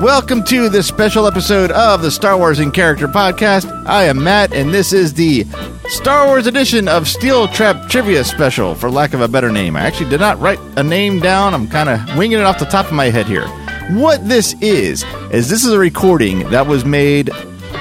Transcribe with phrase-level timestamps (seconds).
[0.00, 3.68] Welcome to this special episode of the Star Wars in Character podcast.
[3.84, 5.44] I am Matt, and this is the
[5.88, 9.74] Star Wars edition of Steel Trap Trivia Special, for lack of a better name.
[9.74, 11.52] I actually did not write a name down.
[11.52, 13.48] I'm kind of winging it off the top of my head here.
[13.90, 17.30] What this is, is this is a recording that was made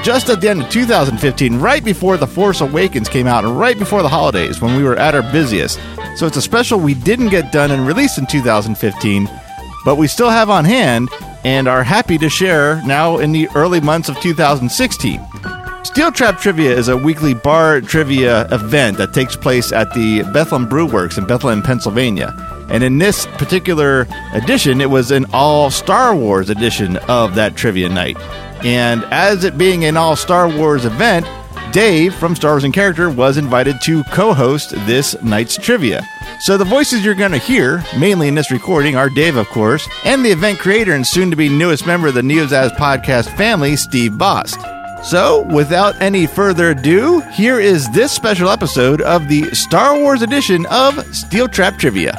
[0.01, 3.77] just at the end of 2015, right before The Force Awakens came out, and right
[3.77, 5.79] before the holidays when we were at our busiest.
[6.15, 9.29] So it's a special we didn't get done and released in 2015,
[9.85, 11.09] but we still have on hand
[11.47, 15.25] and are happy to share now in the early months of 2016.
[15.83, 20.67] Steel Trap Trivia is a weekly bar trivia event that takes place at the Bethlehem
[20.67, 22.35] Brew Works in Bethlehem, Pennsylvania.
[22.69, 27.87] And in this particular edition, it was an all Star Wars edition of that trivia
[27.87, 28.17] night.
[28.65, 31.25] And as it being an all Star Wars event,
[31.71, 36.05] Dave from Star Wars in Character was invited to co host this night's trivia.
[36.39, 39.89] So the voices you're going to hear, mainly in this recording, are Dave, of course,
[40.05, 43.75] and the event creator and soon to be newest member of the Neozaz podcast family,
[43.75, 44.59] Steve Bost.
[45.03, 50.67] So, without any further ado, here is this special episode of the Star Wars edition
[50.67, 52.13] of Steel Trap Trivia.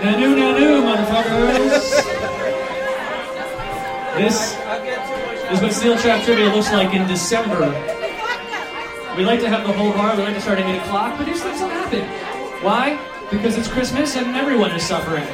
[0.00, 1.68] Nanu, nanu, motherfuckers.
[4.16, 4.56] this
[5.52, 8.01] is what Steel Trap Trivia looks like in December.
[9.16, 11.26] We like to have the whole bar, we like to start at 8 o'clock, but
[11.26, 12.00] these things don't happen.
[12.64, 12.98] Why?
[13.30, 15.26] Because it's Christmas and everyone is suffering.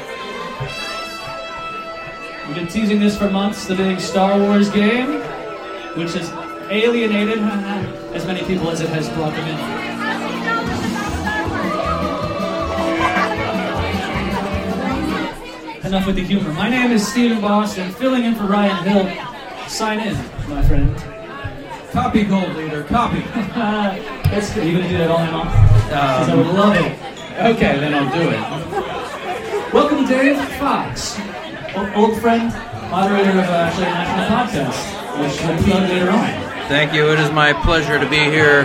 [2.47, 5.21] We've been teasing this for months, the big Star Wars game,
[5.97, 6.29] which has
[6.71, 7.39] alienated
[8.15, 9.87] as many people as it has brought them in.
[15.87, 16.53] Enough with the humor.
[16.55, 19.69] My name is Stephen Boss, and filling in for Ryan Hill.
[19.69, 20.17] Sign in,
[20.49, 21.18] my friend.
[21.93, 23.21] Copy gold leader, copy.
[24.31, 24.65] That's good.
[24.65, 25.47] Are you gonna do that all night long?
[25.49, 26.93] 'Cause I would love it.
[27.39, 29.73] Okay, then I'll do it.
[29.73, 31.19] Welcome, Dave Fox,
[31.75, 32.53] o- old friend,
[32.91, 36.69] moderator of uh, actually a national podcast, which we'll plug later on.
[36.69, 37.11] Thank you.
[37.13, 38.65] It is my pleasure to be here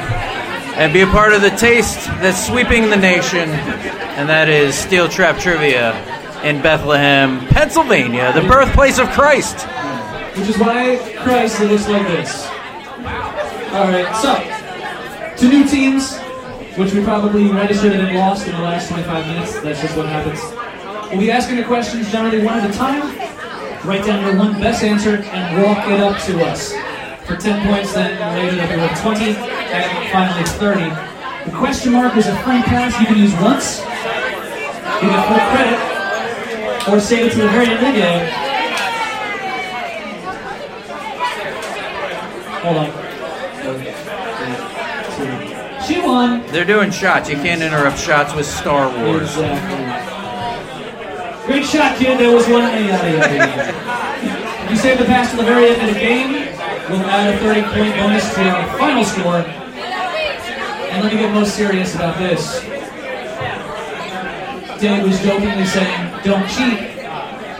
[0.76, 5.08] and be a part of the taste that's sweeping the nation, and that is Steel
[5.08, 5.94] Trap Trivia
[6.44, 9.62] in Bethlehem, Pennsylvania, the birthplace of Christ.
[10.38, 12.50] Which is why Christ it looks like this.
[13.74, 14.38] All right, so
[15.36, 16.16] two new teams,
[16.78, 19.60] which we probably registered and lost in the last 25 minutes.
[19.62, 20.40] That's just what happens.
[21.10, 23.02] We'll be asking the questions generally one at a time.
[23.84, 26.72] Write down your one best answer and walk it up to us.
[27.26, 31.50] For 10 points, then later we were 20, and finally 30.
[31.50, 33.80] The question mark is a free pass you can use once.
[35.02, 38.30] You get full credit, or save it to the very end of the game.
[42.62, 43.03] Hold on.
[45.88, 46.46] She won.
[46.48, 47.30] They're doing shots.
[47.30, 49.30] You can't interrupt shots with Star Wars.
[49.38, 50.14] Exactly.
[51.46, 52.20] Great shot, kid.
[52.20, 53.84] That was one.
[54.74, 56.32] You saved the pass to the very end of the game,
[56.90, 59.36] we'll add a 30 point bonus to your final score.
[60.90, 62.62] And let me get most serious about this.
[64.82, 66.80] Dave was jokingly saying, don't cheat.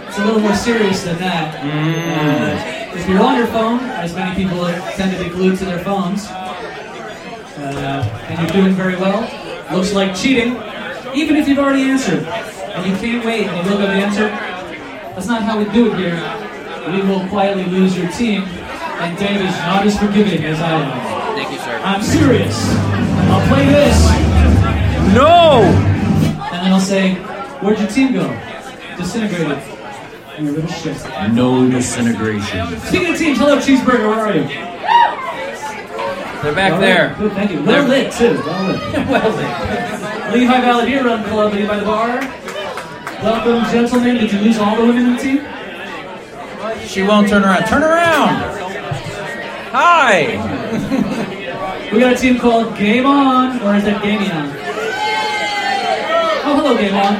[0.08, 1.54] It's a little more serious than that.
[1.62, 5.84] Uh, if you're on your phone, as many people tend to be glued to their
[5.84, 6.26] phones,
[7.64, 9.22] uh, and you're doing very well,
[9.76, 10.58] looks like cheating,
[11.16, 14.28] even if you've already answered, and you can't wait and you look up the answer.
[15.16, 16.18] That's not how we do it here.
[16.92, 21.36] We will quietly lose your team, and Dave is not as forgiving as I am.
[21.36, 21.80] Thank you, sir.
[21.84, 22.58] I'm serious.
[23.32, 23.98] I'll play this,
[25.16, 25.62] No!
[25.62, 27.16] and then I'll say,
[27.62, 28.28] "Where'd your team go?
[28.98, 29.58] Disintegrated."
[30.40, 30.98] You little shit.
[31.34, 32.80] No disintegration.
[32.80, 34.10] Speaking of teams, hello cheeseburger.
[34.10, 34.73] Where are you?
[36.44, 37.16] They're back All there.
[37.18, 37.64] Good, thank you.
[37.64, 38.34] Well They're- lit too.
[38.46, 38.94] Well lit.
[39.10, 40.34] well then.
[40.34, 42.20] Lehigh Valley Beer Run Club, by the bar.
[43.24, 44.16] Welcome, gentlemen.
[44.18, 45.40] Did you lose all the women in the team?
[46.86, 47.66] She won't turn around.
[47.68, 48.36] Turn around!
[49.72, 50.36] Hi!
[51.94, 54.50] We got a team called Game On, or is that Gaming On?
[56.46, 57.16] Oh, hello, Game On.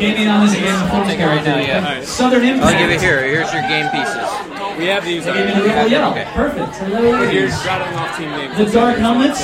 [0.00, 2.00] Gaming On is a game of Take it right now, yeah.
[2.02, 2.72] Southern Impact.
[2.72, 3.22] I'll give it here.
[3.22, 4.55] Here's your game pieces.
[4.78, 5.24] We have these.
[5.24, 6.10] They Uh, gave me the rebel yell.
[6.10, 6.26] Okay.
[6.34, 6.76] Perfect.
[6.76, 7.26] Hello.
[7.28, 8.56] here's rattling off team names.
[8.58, 9.40] The Dark Helmets.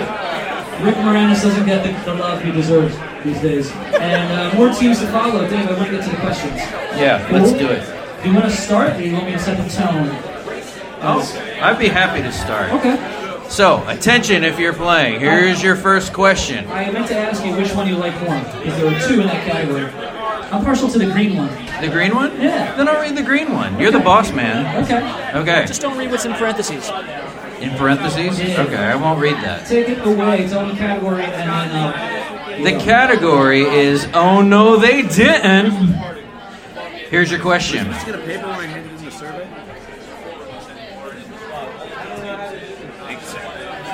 [0.84, 2.96] Rick Moranis doesn't get the, the love he deserves.
[3.24, 3.70] these days.
[4.00, 5.48] And uh, more teams to follow.
[5.48, 6.54] Dave, I want to get to the questions.
[6.96, 7.84] Yeah, let's do it.
[8.22, 10.08] Do you want to start, or do you want me to set the tone?
[11.00, 12.72] Oh, I'd be happy to start.
[12.72, 12.96] Okay.
[13.48, 15.20] So, attention if you're playing.
[15.20, 16.68] Here's your first question.
[16.70, 19.26] I meant to ask you which one you like more, because there were two in
[19.26, 19.86] that category.
[20.50, 21.48] I'm partial to the green one.
[21.80, 22.40] The green one?
[22.40, 22.74] Yeah.
[22.76, 23.78] Then I'll read the green one.
[23.78, 24.82] You're the boss man.
[24.84, 25.38] Okay.
[25.40, 25.66] Okay.
[25.66, 26.88] Just don't read what's in parentheses.
[27.60, 28.40] In parentheses?
[28.40, 28.62] Yeah.
[28.62, 29.66] Okay, I won't read that.
[29.66, 30.48] Take it away.
[30.48, 35.72] Tell me the category, and then uh, The category is Oh no, they didn't.
[37.10, 37.86] Here's your question.
[37.88, 39.48] get a paper when I handed in the survey?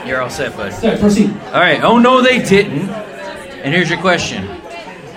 [0.07, 0.73] You're all set, bud.
[0.73, 1.31] sorry, proceed.
[1.47, 1.83] All right.
[1.83, 2.91] Oh no, they didn't.
[2.91, 4.61] And here's your question.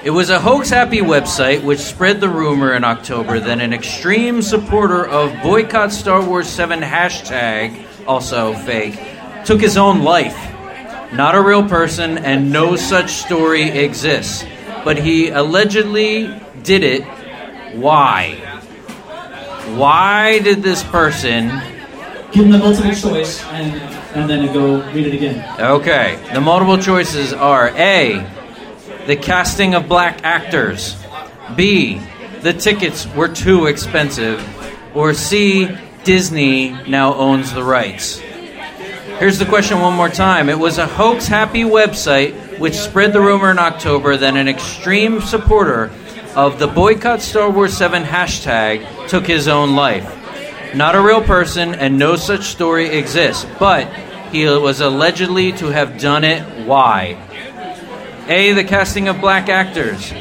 [0.08, 4.42] It was a hoax happy website which spread the rumor in October that an extreme
[4.42, 8.98] supporter of boycott Star Wars 7 hashtag, also fake,
[9.44, 10.38] took his own life.
[11.12, 14.46] Not a real person, and no such story exists.
[14.86, 16.34] But he allegedly
[16.64, 17.04] did it.
[17.76, 18.36] Why?
[19.76, 21.50] Why did this person
[22.32, 23.74] Give them the multiple choice, and
[24.16, 25.60] and then go read it again.
[25.60, 26.18] Okay.
[26.34, 28.37] The multiple choices are A.
[29.08, 30.96] The casting of black actors.
[31.56, 32.02] B.
[32.42, 34.46] The tickets were too expensive.
[34.94, 35.70] Or C.
[36.04, 38.20] Disney now owns the rights.
[39.20, 40.50] Here's the question one more time.
[40.50, 45.22] It was a hoax happy website which spread the rumor in October that an extreme
[45.22, 45.90] supporter
[46.36, 50.06] of the boycott Star Wars 7 hashtag took his own life.
[50.76, 53.88] Not a real person, and no such story exists, but
[54.34, 56.68] he was allegedly to have done it.
[56.68, 57.18] Why?
[58.30, 58.54] A.
[58.54, 60.14] The casting of black actors.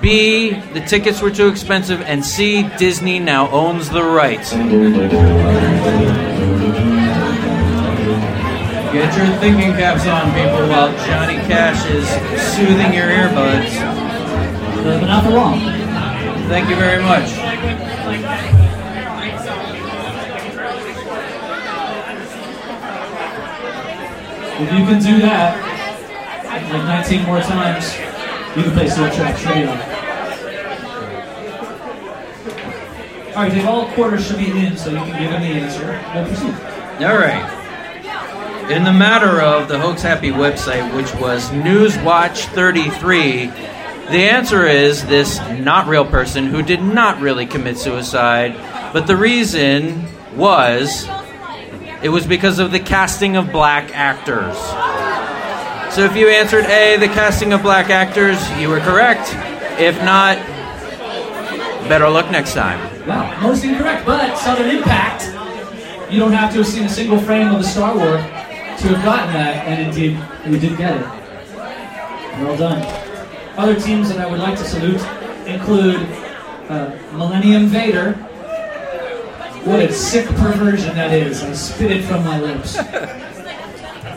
[0.00, 0.50] B.
[0.72, 2.00] The tickets were too expensive.
[2.02, 2.62] And C.
[2.78, 4.52] Disney now owns the rights.
[8.92, 12.06] Get your thinking caps on, people, while Johnny Cash is
[12.54, 13.74] soothing your earbuds.
[14.84, 15.58] But not for long.
[16.48, 17.28] Thank you very much.
[24.56, 25.73] If you can do that,
[26.72, 27.92] like 19 more times,
[28.56, 30.04] you can play Steel Trap Trivia.
[33.34, 36.00] All right, Dave, all quarters should be in, so you can give him the answer.
[36.14, 36.54] We'll proceed.
[37.04, 38.70] All right.
[38.70, 45.04] In the matter of the Hoax Happy website, which was Newswatch 33, the answer is
[45.06, 48.54] this not real person who did not really commit suicide,
[48.92, 50.04] but the reason
[50.36, 51.08] was
[52.02, 54.56] it was because of the casting of black actors.
[55.94, 59.28] So if you answered A, the casting of black actors, you were correct.
[59.80, 60.38] If not,
[61.88, 62.80] better luck next time.
[63.06, 65.22] Wow, most incorrect, but Southern Impact.
[66.12, 69.04] You don't have to have seen a single frame of the Star Wars to have
[69.04, 71.06] gotten that, and indeed, you did get it.
[72.42, 72.82] Well done.
[73.56, 75.00] Other teams that I would like to salute
[75.46, 76.00] include
[76.68, 78.14] uh, Millennium Vader.
[79.62, 81.44] What a sick perversion that is.
[81.44, 82.78] I spit it from my lips.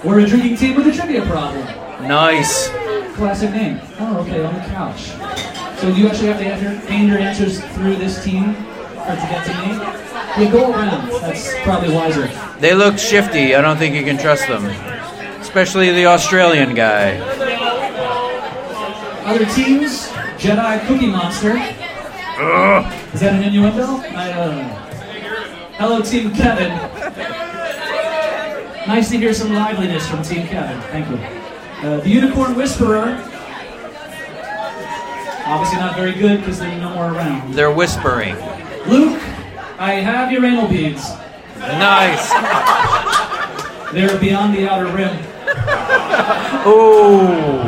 [0.08, 1.66] We're a drinking team with a trivia problem.
[2.08, 2.70] Nice.
[3.18, 3.82] Classic name.
[4.00, 5.08] Oh, okay, on the couch.
[5.82, 9.46] So you actually have to enter, gain your answers through this team or to get
[9.46, 9.74] to me?
[10.42, 11.10] Yeah, go around.
[11.20, 12.30] That's probably wiser.
[12.62, 13.54] They look shifty.
[13.54, 14.64] I don't think you can trust them.
[15.42, 17.18] Especially the Australian guy.
[19.26, 20.08] Other teams,
[20.38, 21.58] Jedi Cookie Monster.
[23.14, 23.98] Is that an innuendo?
[24.16, 24.70] I don't know.
[25.78, 27.47] Hello, Team Kevin.
[28.88, 30.80] Nice to hear some liveliness from Team Kevin.
[30.84, 31.18] Thank you.
[31.86, 33.22] Uh, the Unicorn Whisperer.
[35.46, 37.54] Obviously not very good because they're no more around.
[37.54, 38.36] They're whispering.
[38.88, 39.22] Luke,
[39.78, 41.10] I have your anal beads.
[41.58, 42.32] Nice.
[43.94, 45.18] They're beyond the outer rim.
[46.66, 47.60] Ooh.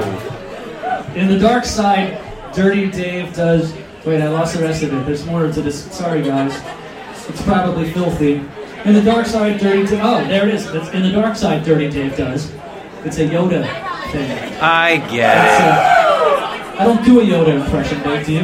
[1.20, 2.22] In the dark side,
[2.54, 3.74] Dirty Dave does.
[4.06, 5.06] Wait, I lost the rest of it.
[5.06, 5.84] There's more to this.
[5.92, 6.62] Sorry, guys.
[7.28, 8.42] It's probably filthy.
[8.86, 10.00] In the dark side, Dirty Dave.
[10.02, 10.66] Oh, there it is.
[10.68, 12.52] It's in the dark side, Dirty Dave does.
[13.04, 13.64] It's a Yoda
[14.12, 14.32] thing.
[14.62, 18.40] I get a, I don't do a Yoda impression, Dave, do you?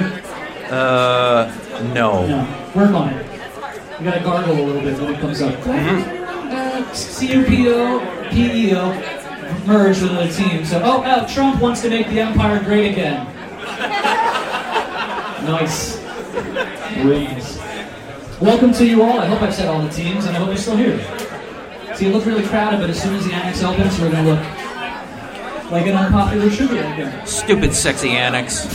[0.75, 1.51] Uh,
[1.93, 2.27] no.
[2.27, 2.71] No.
[2.75, 3.25] Work on it.
[3.99, 5.55] You gotta gargle a little bit when it comes up.
[5.65, 10.65] Uh, C-U-P-O, P-E-O, merge with another team.
[10.65, 13.25] So, oh, uh, Trump wants to make the empire great again.
[15.45, 15.97] nice.
[17.03, 17.57] Wings.
[18.41, 19.17] Welcome to you all.
[19.19, 20.99] I hope I've said all the teams, and I hope you're still here.
[21.95, 25.71] See, it looked really crowded, but as soon as the annex opens, we're gonna look
[25.71, 27.25] like an unpopular trivia again.
[27.25, 28.65] Stupid sexy annex.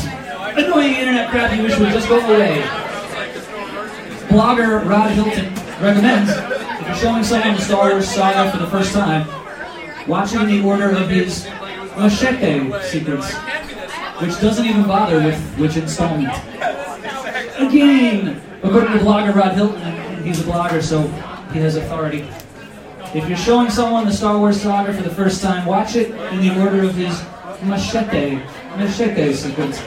[0.56, 2.62] Annoying internet crap you wish would just go away.
[4.28, 8.94] Blogger Rod Hilton recommends if you're showing someone the Star Wars saga for the first
[8.94, 9.28] time,
[10.08, 11.46] watching the order of his
[11.98, 13.30] machete sequence.
[14.20, 16.34] which doesn't even bother with which installment.
[17.58, 21.02] Again, according to blogger Rod Hilton, he's a blogger, so
[21.52, 22.28] he has authority.
[23.14, 26.40] If you're showing someone the Star Wars saga for the first time, watch it in
[26.40, 27.20] the order of his
[27.64, 28.36] machete,
[28.76, 29.80] machete sequence,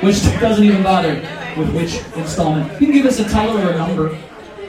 [0.00, 1.14] which doesn't even bother
[1.56, 2.72] with which installment.
[2.80, 4.18] You can give us a title or a number.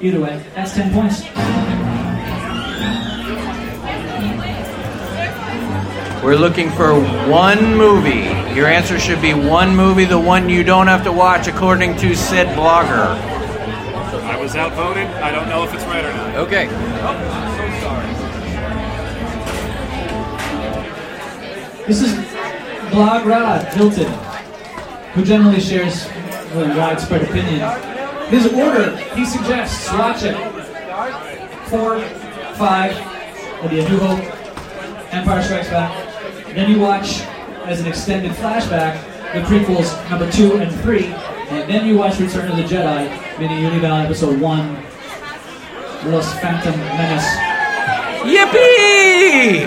[0.01, 1.23] Either way, that's 10 points.
[6.23, 6.93] We're looking for
[7.29, 8.40] one movie.
[8.55, 12.15] Your answer should be one movie, the one you don't have to watch according to
[12.15, 13.07] said blogger.
[14.23, 15.07] I was outvoted.
[15.07, 16.35] I don't know if it's right or not.
[16.35, 16.67] Okay.
[16.67, 16.75] So
[17.81, 18.07] sorry.
[21.87, 22.13] This is
[22.91, 24.11] Blog Rod Hilton,
[25.13, 27.61] who generally shares a widespread opinion.
[28.29, 30.35] His order, he suggests, watch it.
[31.69, 32.01] Four,
[32.55, 32.95] five,
[33.61, 34.19] will be A New Hope,
[35.13, 35.93] Empire Strikes Back.
[36.53, 37.21] Then you watch,
[37.65, 39.01] as an extended flashback,
[39.33, 41.05] the prequels number two and three.
[41.05, 44.75] And then you watch Return of the Jedi, meaning you episode one,
[46.05, 47.25] Los Phantom Menace.
[48.23, 49.65] Yippee!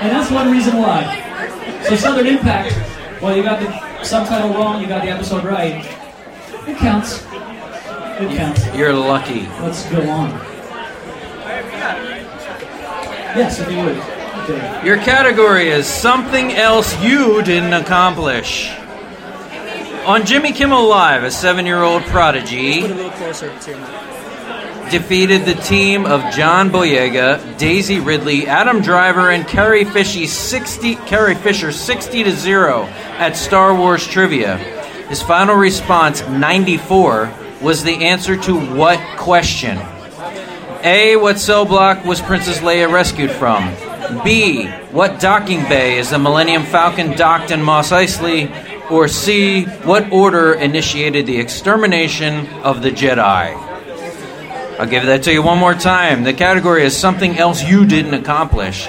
[0.00, 1.82] And that's one reason why.
[1.88, 2.74] So Southern Impact,
[3.22, 5.84] well, you got the subtitle wrong, you got the episode right.
[6.66, 7.24] It counts.
[7.24, 8.66] It counts.
[8.74, 9.42] You're lucky.
[9.60, 10.30] Let's go on.
[13.36, 14.19] Yes, if you would.
[14.50, 14.86] Okay.
[14.86, 18.70] Your category is something else you didn't accomplish.
[20.06, 23.78] On Jimmy Kimmel Live, a seven year old prodigy Put a little closer to your
[23.78, 24.90] mic.
[24.90, 31.34] defeated the team of John Boyega, Daisy Ridley, Adam Driver, and Carrie Fisher 60, Carrie
[31.36, 32.84] Fisher 60 to 0
[33.18, 34.56] at Star Wars Trivia.
[35.08, 39.78] His final response, 94, was the answer to what question?
[40.82, 41.16] A.
[41.16, 43.68] What cell block was Princess Leia rescued from?
[44.24, 44.66] B.
[44.92, 48.50] What docking bay is the Millennium Falcon docked in Mos Eisley?
[48.90, 49.64] Or C.
[49.64, 53.56] What order initiated the extermination of the Jedi?
[54.78, 56.24] I'll give that to you one more time.
[56.24, 58.88] The category is something else you didn't accomplish.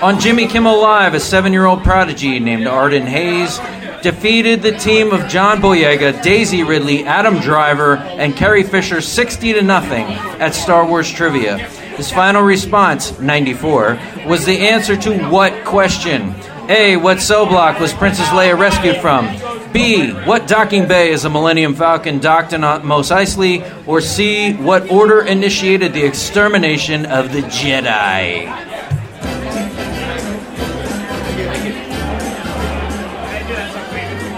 [0.00, 3.58] On Jimmy Kimmel Live, a seven year old prodigy named Arden Hayes
[4.02, 9.62] defeated the team of John Boyega, Daisy Ridley, Adam Driver, and Carrie Fisher 60 to
[9.62, 10.06] nothing
[10.40, 11.68] at Star Wars Trivia.
[11.96, 16.34] His final response, 94, was the answer to what question?
[16.68, 16.96] A.
[16.96, 19.26] What cell block was Princess Leia rescued from?
[19.72, 20.10] B.
[20.10, 23.62] What docking bay is a Millennium Falcon docked in Mos Eisley?
[23.86, 24.54] Or C.
[24.54, 28.46] What order initiated the extermination of the Jedi?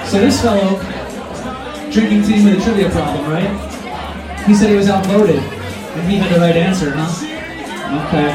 [0.09, 0.79] So this fellow,
[1.91, 4.45] drinking tea with a trivia problem, right?
[4.47, 7.34] He said he was outvoted, and he had the right answer, huh?
[7.95, 8.31] Okay.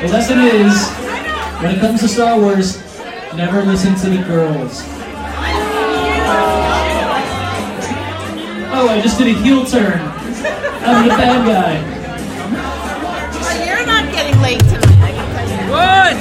[0.00, 0.88] The lesson is,
[1.60, 2.78] when it comes to Star Wars,
[3.34, 4.84] never listen to the girls.
[8.72, 10.00] Oh, I just did a heel turn.
[10.00, 11.82] I'm the bad guy.
[13.40, 15.70] Well, you're not getting late tonight, I can tell you.
[15.70, 16.18] What?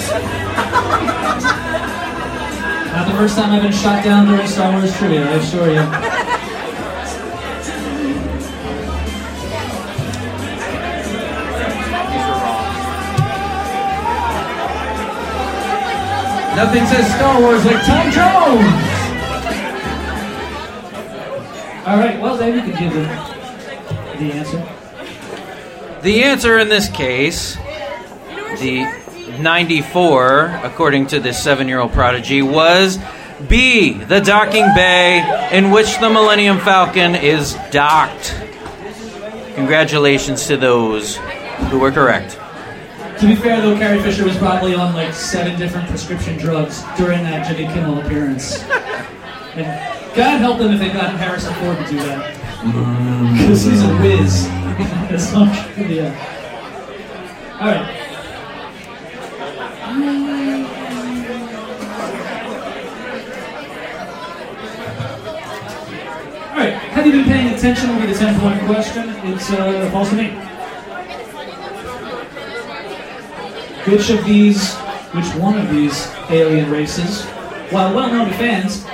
[2.94, 6.09] Not the first time I've been shot down during Star Wars trivia, I assure you.
[16.60, 18.66] Nothing says Star Wars like Tom Jones!
[21.88, 23.04] All right, well, then you can give the,
[24.18, 26.02] the answer.
[26.02, 27.56] The answer in this case,
[28.60, 28.84] the
[29.40, 33.00] 94, according to this seven year old prodigy, was
[33.48, 38.36] B, the docking bay in which the Millennium Falcon is docked.
[39.56, 41.16] Congratulations to those
[41.70, 42.38] who were correct.
[43.20, 47.22] To be fair, though, Carrie Fisher was probably on like seven different prescription drugs during
[47.24, 48.64] that Jimmy Kimmel appearance.
[49.56, 52.34] And God help them if they got Harrison Ford to do that.
[53.38, 54.48] Because he's a whiz.
[55.10, 56.12] That's not trivia.
[57.60, 57.96] All right.
[66.52, 66.74] All right.
[66.74, 67.90] Have you been paying attention?
[67.90, 69.10] Will be the ten-point question.
[69.34, 70.59] It's uh, false to me.
[73.90, 74.76] Which of these,
[75.16, 77.26] which one of these alien races,
[77.72, 78.86] while well known to fans,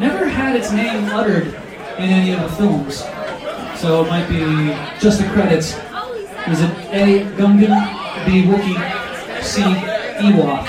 [0.00, 1.48] never had its name uttered
[1.98, 3.04] in any of the films?
[3.78, 5.74] So it might be just the credits.
[6.48, 7.26] Is it A.
[7.36, 7.76] Gungan,
[8.24, 8.44] B.
[8.44, 9.60] Wookiee, C.
[9.60, 10.66] Ewok?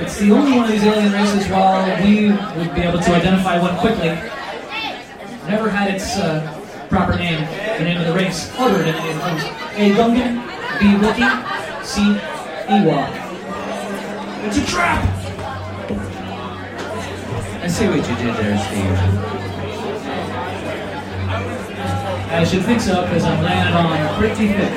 [0.00, 3.60] It's the only one of these alien races, while we would be able to identify
[3.62, 4.08] one quickly,
[5.48, 6.42] never had its uh,
[6.88, 7.38] proper name,
[7.78, 9.42] the name of the race, uttered in any of the films.
[9.76, 9.94] A.
[9.94, 10.86] Gungan, B.
[11.06, 12.35] Wookiee, C.
[12.66, 13.10] Ewok.
[14.44, 15.04] It's a trap!
[17.62, 18.98] I see what you did there, Steve.
[22.28, 24.72] I should fix up because I'm laying it on pretty thick.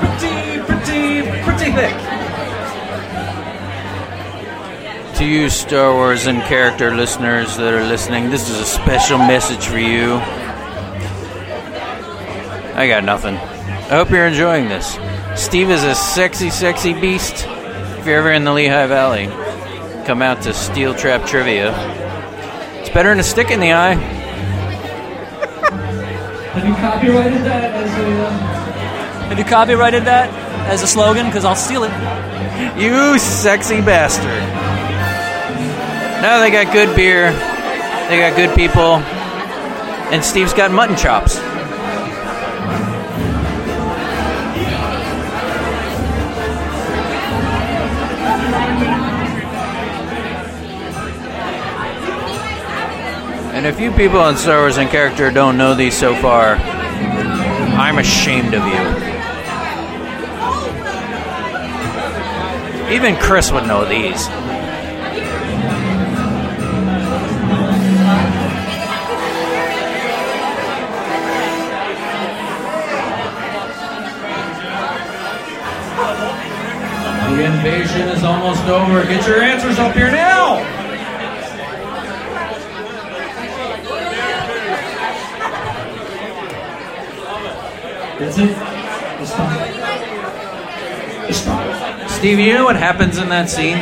[0.00, 1.94] Pretty, pretty, pretty thick.
[5.18, 9.66] To you, Star Wars and character listeners that are listening, this is a special message
[9.66, 10.14] for you.
[12.74, 13.36] I got nothing.
[13.36, 14.98] I hope you're enjoying this.
[15.38, 17.46] Steve is a sexy, sexy beast.
[17.46, 19.26] If you're ever in the Lehigh Valley,
[20.04, 21.70] come out to Steel Trap Trivia.
[22.80, 23.94] It's better than a stick in the eye.
[26.54, 28.26] Have you copyrighted that as a?
[28.26, 28.30] Uh...
[29.28, 30.28] Have you copyrighted that
[30.68, 31.26] as a slogan?
[31.26, 31.92] Because I'll steal it.
[32.76, 34.26] You sexy bastard.
[36.20, 37.30] Now they got good beer.
[38.08, 38.96] They got good people.
[40.12, 41.38] And Steve's got mutton chops.
[53.58, 57.98] And if you people on Star Wars and character don't know these so far, I'm
[57.98, 58.70] ashamed of you.
[62.94, 64.28] Even Chris would know these.
[77.26, 79.02] The invasion is almost over.
[79.02, 80.77] Get your answers up here now.
[88.18, 88.50] That's it.
[89.20, 89.58] It's fine.
[91.28, 92.08] It's fine.
[92.08, 93.76] Steve, you know what happens in that scene?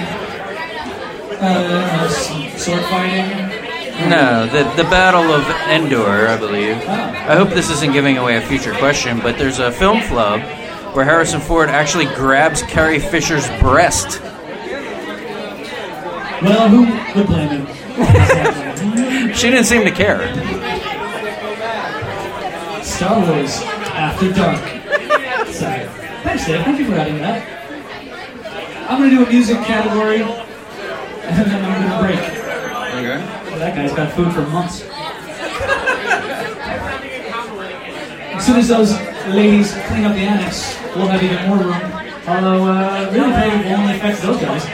[1.41, 2.09] Uh,
[2.57, 4.11] sword fighting.
[4.11, 6.77] No, the the Battle of Endor, I believe.
[6.87, 10.43] I hope this isn't giving away a future question, but there's a film flub
[10.95, 14.21] where Harrison Ford actually grabs Carrie Fisher's breast.
[16.43, 17.67] Well, who would blame him?
[19.35, 20.21] She didn't seem to care.
[22.83, 23.61] Star Wars
[23.97, 24.59] After Dark.
[25.49, 25.87] Sorry.
[26.23, 26.65] Thanks, Dave.
[26.65, 28.91] Thank you for adding that.
[28.91, 32.21] I'm gonna do a music category, and then I'm gonna break.
[32.21, 33.51] Okay.
[33.51, 34.83] Well, that guy's got food for months.
[38.37, 38.93] As soon as those
[39.35, 41.81] ladies clean up the annex, we'll have even more room.
[42.29, 44.67] Although, uh, really, probably will only affect those guys.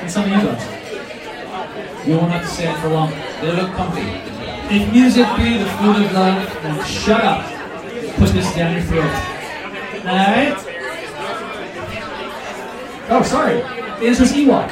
[0.00, 2.06] And some of you guys.
[2.06, 3.10] You won't have to stay for long.
[3.42, 4.08] They look comfy.
[4.74, 7.55] If music be the food of love, then shut up.
[8.16, 9.10] Put this down your throat.
[10.06, 10.56] Alright?
[13.08, 13.56] Oh, sorry.
[14.00, 14.68] The answer's Ewok.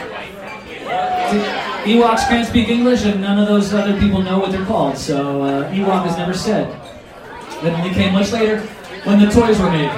[1.85, 5.43] Ewoks can't speak English, and none of those other people know what they're called, so
[5.43, 6.69] uh, Ewok is never said.
[7.63, 8.61] That only came much later
[9.05, 9.93] when the toys were made.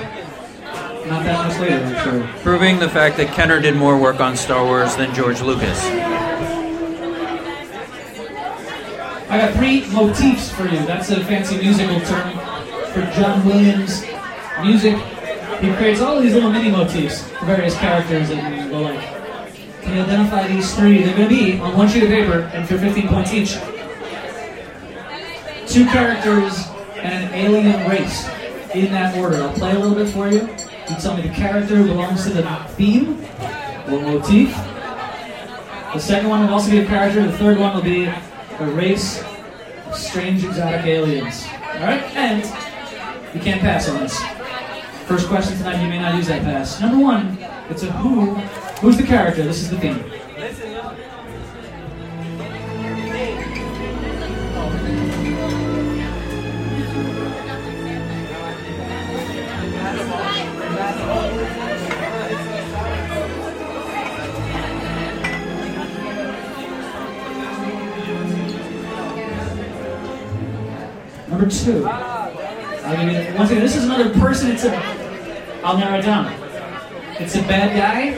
[1.07, 2.29] Not that much later, I'm sure.
[2.43, 5.81] Proving the fact that Kenner did more work on Star Wars than George Lucas.
[9.29, 10.85] I got three motifs for you.
[10.87, 12.46] That's a fancy musical term
[12.97, 14.07] for John Williams
[14.63, 14.97] music.
[15.61, 19.01] He creates all these little mini motifs for various characters and the like.
[19.83, 21.03] Can you identify these three?
[21.03, 23.53] They're going to be on one sheet of paper and for 15 points each.
[25.71, 28.27] Two characters and an alien race
[28.75, 29.43] in that order.
[29.43, 30.49] I'll play a little bit for you.
[30.89, 32.43] You tell me the character belongs to the
[32.77, 33.23] theme
[33.89, 34.55] or motif.
[35.93, 37.27] The second one will also be a character.
[37.27, 39.23] The third one will be a race
[39.87, 41.45] of strange exotic aliens.
[41.75, 42.03] Alright?
[42.17, 42.66] And
[43.37, 44.19] you can't pass on this.
[45.05, 46.81] First question tonight, you may not use that pass.
[46.81, 47.37] Number one,
[47.69, 48.35] it's a who.
[48.81, 49.43] Who's the character?
[49.43, 50.03] This is the theme.
[71.29, 72.16] Number two.
[72.87, 73.63] I'll give you once again.
[73.65, 74.53] This is another person.
[74.53, 74.77] It's a.
[75.65, 76.33] I'll narrow it down.
[77.19, 78.11] It's a bad guy.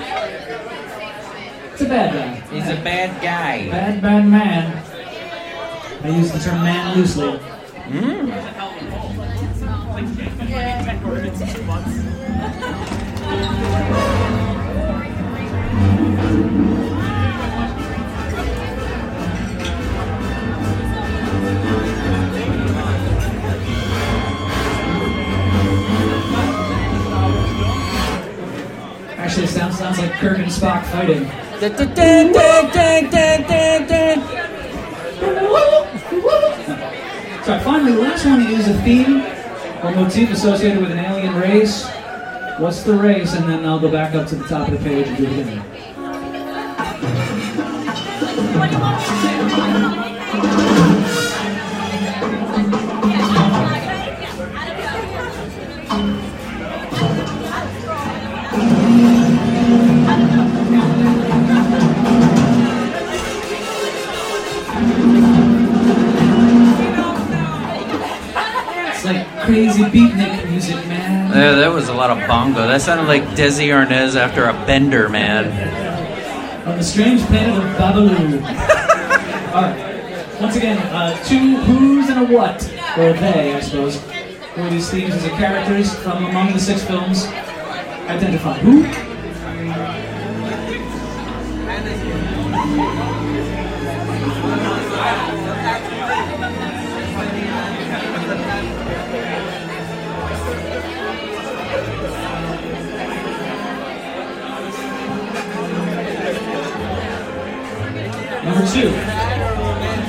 [1.72, 2.35] It's a bad guy.
[2.54, 3.70] He's a bad guy.
[3.70, 4.85] Bad, bad man.
[6.04, 7.38] I use the term man loosely.
[7.38, 8.28] Hmm?
[29.29, 31.29] Actually, it sounds, sounds like Kirk and Spock fighting.
[37.45, 39.21] So finally, the last one is a theme
[39.85, 41.87] or motif associated with an alien race.
[42.57, 43.35] What's the race?
[43.35, 45.41] And then I'll go back up to the top of the page and do it
[45.41, 45.62] again.
[69.49, 71.31] Crazy beatnik music, man.
[71.31, 72.67] Yeah, that was a lot of bongo.
[72.69, 75.47] That sounded like Desi Arnaz after a bender, man.
[76.69, 78.43] On the strange planet of Babalu.
[79.55, 80.39] Alright.
[80.39, 82.63] Once again, uh, two who's and a what,
[82.99, 84.05] or they, I suppose,
[84.55, 87.25] were these themes as the characters from among the six films.
[87.25, 89.08] Identify who?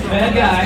[0.09, 0.65] Bad guy.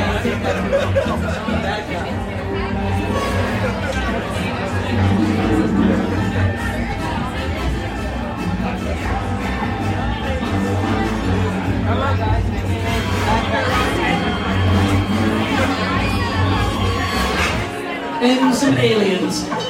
[18.21, 19.62] And some aliens.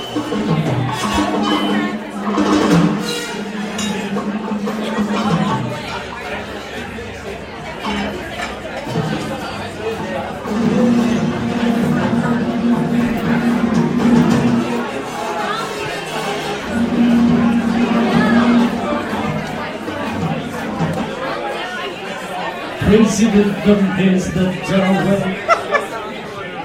[22.94, 25.20] President is the doorway.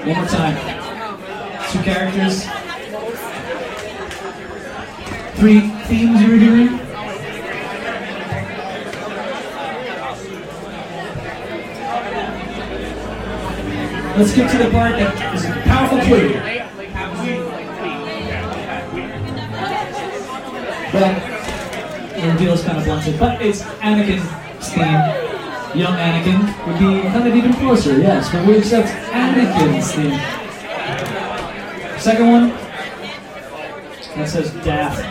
[0.05, 0.55] One more time.
[1.71, 2.43] Two characters.
[5.39, 6.77] Three themes you were hearing.
[14.15, 16.33] Let's get to the part that is a powerful clue.
[20.93, 25.28] Well, the reveal is kind of blunted, but it's Anakin's theme
[25.75, 30.19] young Anakin would be kind of even closer, yes, but we accept Anakin's theme.
[31.99, 32.49] Second one,
[34.15, 35.03] that says Daft.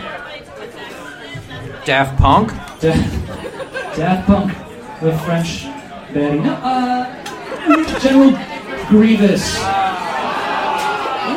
[1.85, 2.51] Daft Punk?
[2.79, 4.51] Daft, Daft Punk,
[5.01, 5.63] the French
[6.13, 6.43] baddie.
[6.43, 8.31] No, uh, General
[8.89, 9.55] Grievous.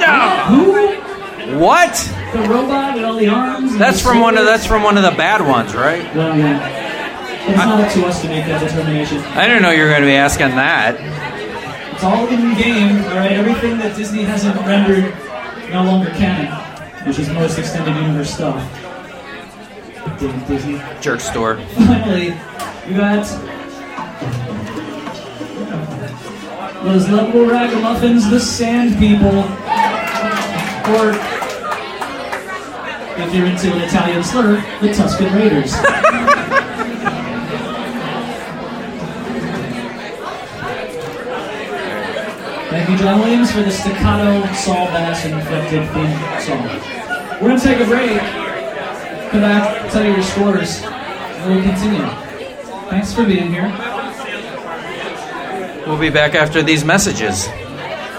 [0.00, 0.44] No!
[0.48, 1.58] Who?
[1.58, 1.94] What?
[2.32, 3.76] The robot with all the arms?
[3.76, 6.02] That's the from one of that's from one of the bad ones, right?
[6.16, 6.81] Well, yeah.
[7.44, 9.18] It's not up to us to make that determination.
[9.18, 10.94] I didn't know you were going to be asking that.
[11.92, 13.32] It's all in game, alright?
[13.32, 15.12] Everything that Disney hasn't rendered
[15.70, 16.52] no longer canon,
[17.04, 18.56] which is most extended universe stuff.
[20.20, 20.80] Damn Disney.
[21.00, 21.56] Jerk store.
[21.74, 22.26] Finally,
[22.88, 23.26] you got
[26.84, 29.38] those lovable ragamuffins, the Sand People,
[30.94, 31.10] or
[33.20, 35.74] if you're into an Italian slur, the Tuscan Raiders.
[42.82, 46.66] Thank you, John Williams, for the staccato saw Bass inflected theme song.
[47.40, 48.18] We're gonna take a break.
[49.30, 52.04] Come back, tell you your scores, and we'll continue.
[52.90, 53.68] Thanks for being here.
[55.86, 57.46] We'll be back after these messages.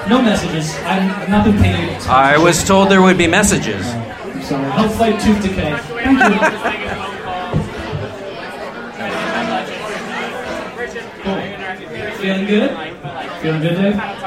[0.08, 0.73] No messages.
[0.86, 2.02] I'm, not been paid.
[2.08, 3.86] I was told there would be messages.
[3.86, 4.71] I'm sorry.
[4.71, 5.76] Help fight tooth decay.
[5.76, 6.99] Thank you.
[12.23, 12.71] Feeling good?
[13.41, 14.23] Feeling good, Dave?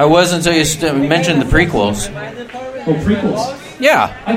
[0.00, 2.08] I was until you st- mentioned the prequels.
[2.86, 3.78] Oh, prequels.
[3.78, 4.16] Yeah.
[4.24, 4.32] I,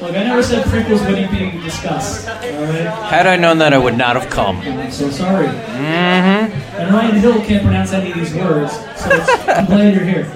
[0.00, 2.28] look, I never said prequels wouldn't be discussed.
[2.28, 3.10] All right.
[3.10, 4.58] Had I known that, I would not have come.
[4.58, 5.48] I'm so sorry.
[5.48, 6.78] Mm-hmm.
[6.78, 10.30] And Ryan Hill can't pronounce any of these words, so it's, I'm glad you're here.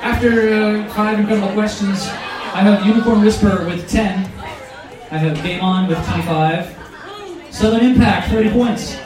[0.00, 4.30] After uh, five incredible questions, I have Unicorn Whisperer with 10.
[5.10, 6.78] I have Game On with 25.
[7.50, 8.96] Southern Impact, 30 points.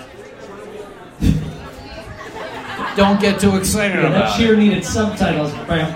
[2.97, 4.59] Don't get too excited Yeah, that about cheer it.
[4.59, 5.53] needed subtitles.
[5.69, 5.95] Bam.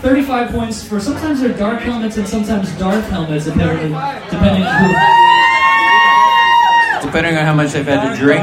[0.00, 3.88] 35 points for sometimes they're dark helmets and sometimes dark helmets, apparently,
[4.30, 4.94] depending on
[7.02, 8.42] Depending on how much they've had to drink.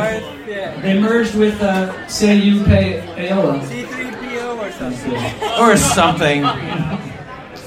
[0.82, 3.62] They merged with uh, Say You Pay Aola.
[4.74, 5.60] Sounds good.
[5.60, 6.44] Or something.
[6.46, 7.00] I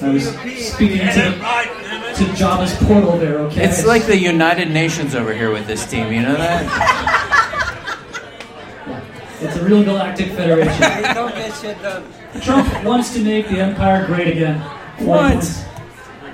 [0.01, 3.65] was speaking to, to Jabba's portal there, okay?
[3.65, 7.15] It's like the United Nations over here with this team, you know that?
[9.41, 10.73] It's a real galactic federation.
[12.41, 14.59] Trump wants to make the empire great again.
[14.99, 15.43] What?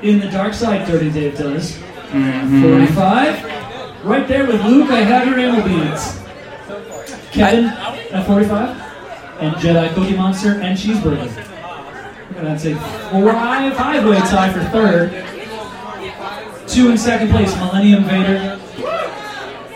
[0.01, 1.77] In the dark side, Dirty Dave does.
[2.11, 2.61] Mhm.
[2.61, 3.43] 45.
[4.03, 6.19] Right there with Luke, I have your ammo beads.
[7.31, 8.69] Kevin at 45,
[9.41, 11.29] and Jedi Cookie Monster and Cheeseburger.
[12.41, 15.23] That's a five, five way tie for third.
[16.67, 18.59] Two in second place, Millennium Vader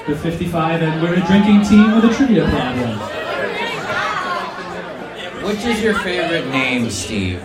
[0.08, 3.00] with 55, and we're a drinking team with a trivia problem.
[5.50, 7.44] Which is your favorite name, Steve?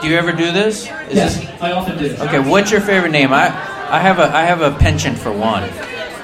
[0.00, 0.84] Do you ever do this?
[0.84, 2.14] Is Yes, this- I often do.
[2.20, 3.32] okay, what's your favorite name?
[3.32, 3.46] I,
[3.90, 5.64] I have a I have a penchant for one.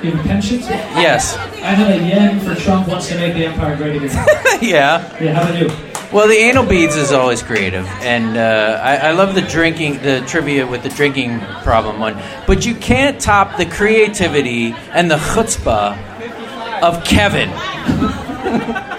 [0.05, 1.37] In pensions, Yes.
[1.37, 4.11] I have a yen for Trump wants to make the empire great again.
[4.63, 5.21] yeah.
[5.21, 5.69] Yeah, how about you?
[6.13, 10.21] Well, the anal beads is always creative, and uh, I, I love the drinking, the
[10.29, 12.17] trivia with the drinking problem one.
[12.47, 15.99] But you can't top the creativity and the chutzpah
[16.83, 17.51] of Kevin.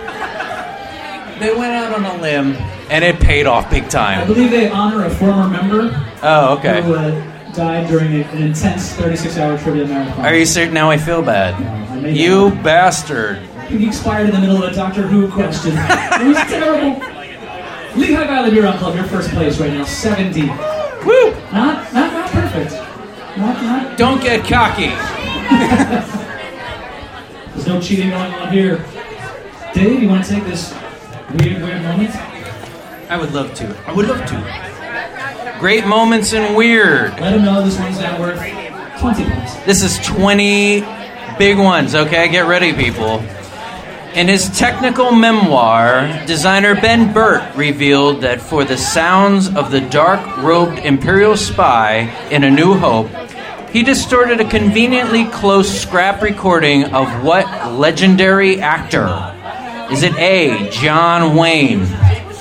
[1.39, 2.55] they went out on a limb,
[2.89, 4.19] and it paid off big time.
[4.21, 6.81] I believe they honor a former member Oh, okay.
[6.81, 7.11] who uh,
[7.53, 10.25] died during a- an intense 36-hour trivia marathon.
[10.25, 10.73] Are you certain?
[10.73, 11.59] Now I feel bad.
[12.01, 13.39] No, I You bastard.
[13.67, 15.73] He expired in the middle of a Doctor Who question.
[15.75, 16.99] it was terrible.
[17.99, 20.41] Lehigh Valley Beer Club, your first place right now, 70.
[20.41, 21.31] Woo!
[21.51, 22.71] Not, not, not perfect.
[23.37, 23.97] Not, not.
[23.97, 24.87] Don't get cocky.
[27.53, 28.83] There's no cheating going on here.
[29.73, 30.73] Dave, you want to take this
[31.37, 32.15] weird, weird moment?
[33.09, 33.77] I would love to.
[33.87, 35.57] I would love to.
[35.59, 37.19] Great moments and weird.
[37.19, 38.37] Let him know this one's now worth
[38.99, 39.55] 20 points.
[39.65, 40.81] This is 20
[41.37, 42.29] big ones, okay?
[42.29, 43.23] Get ready, people.
[44.13, 50.37] In his technical memoir, designer Ben Burtt revealed that for the sounds of the dark
[50.37, 53.09] robed Imperial spy in A New Hope,
[53.71, 59.36] he distorted a conveniently close scrap recording of what legendary actor?
[59.91, 60.69] Is it A.
[60.69, 61.87] John Wayne,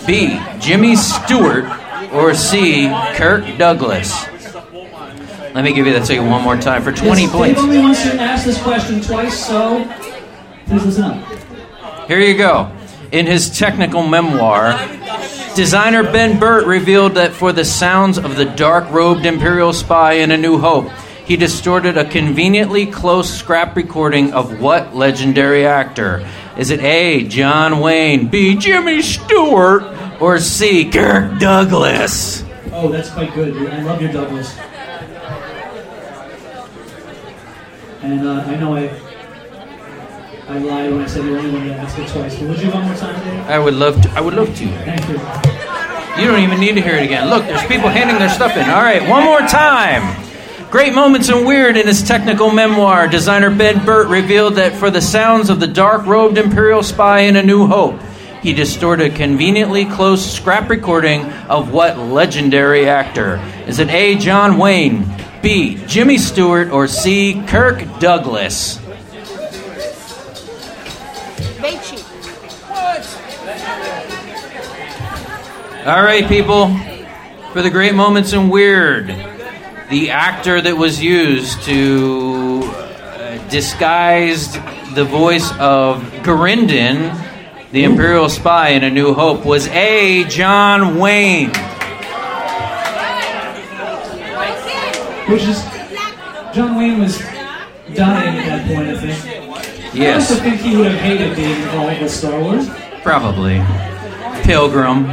[0.07, 0.41] B.
[0.59, 1.65] Jimmy Stewart,
[2.13, 2.89] or C.
[3.15, 4.27] Kirk Douglas?
[5.55, 7.55] Let me give you that to you one more time for 20 Yes, points.
[7.61, 9.85] Dave only wants to ask this question twice, so
[10.67, 12.09] please listen up.
[12.09, 12.71] Here you go.
[13.13, 14.77] In his technical memoir,
[15.55, 20.31] designer Ben Burtt revealed that for the sounds of the dark robed Imperial spy in
[20.33, 20.91] A New Hope,
[21.25, 26.29] he distorted a conveniently close scrap recording of what legendary actor?
[26.59, 27.25] Is it A.
[27.25, 28.57] John Wayne, B.
[28.57, 29.83] Jimmy Stewart,
[30.21, 30.91] or C.
[30.91, 32.45] Kirk Douglas?
[32.73, 33.55] Oh, that's quite good.
[33.71, 34.57] I love your Douglas.
[38.03, 38.89] And uh, I know I
[40.49, 42.39] I lied when I said you only wanted to ask it twice.
[42.39, 43.47] But would you one more time, Dave?
[43.49, 44.11] I would love to.
[44.13, 44.67] I would love to.
[44.85, 46.23] Thank you.
[46.23, 47.29] You don't even need to hear it again.
[47.29, 48.71] Look, there's people handing their stuff in.
[48.71, 50.26] All right, one more time.
[50.71, 55.01] Great moments and weird in his technical memoir, designer Ben Burtt revealed that for the
[55.01, 58.01] sounds of the dark robed Imperial spy in A New Hope,
[58.43, 63.37] he distorted a conveniently close scrap recording of what legendary actor?
[63.67, 64.17] Is it A.
[64.17, 65.07] John Wayne,
[65.41, 65.77] B.
[65.87, 67.43] Jimmy Stewart, or C.
[67.47, 68.81] Kirk Douglas?
[71.83, 72.05] Cheat.
[75.87, 76.77] All right, people.
[77.53, 79.09] For the great moments in Weird,
[79.91, 84.53] the actor that was used to uh, disguise
[84.95, 87.15] the voice of Garindan,
[87.71, 90.25] the Imperial spy in A New Hope, was A.
[90.25, 91.51] John Wayne.
[95.29, 95.63] Which is
[96.55, 97.19] John Wayne was
[97.95, 99.95] dying at that point, I think.
[99.95, 100.31] Yes.
[100.31, 102.69] I also think he would have hated being involved with Star Wars.
[103.03, 103.59] probably.
[104.43, 105.07] Pilgrim.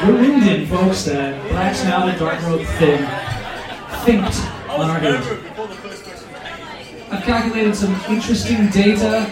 [0.00, 3.02] Garindan, folks, that black snouted, dark robed thing,
[4.08, 5.26] on our heroes.
[7.10, 9.30] I've calculated some interesting data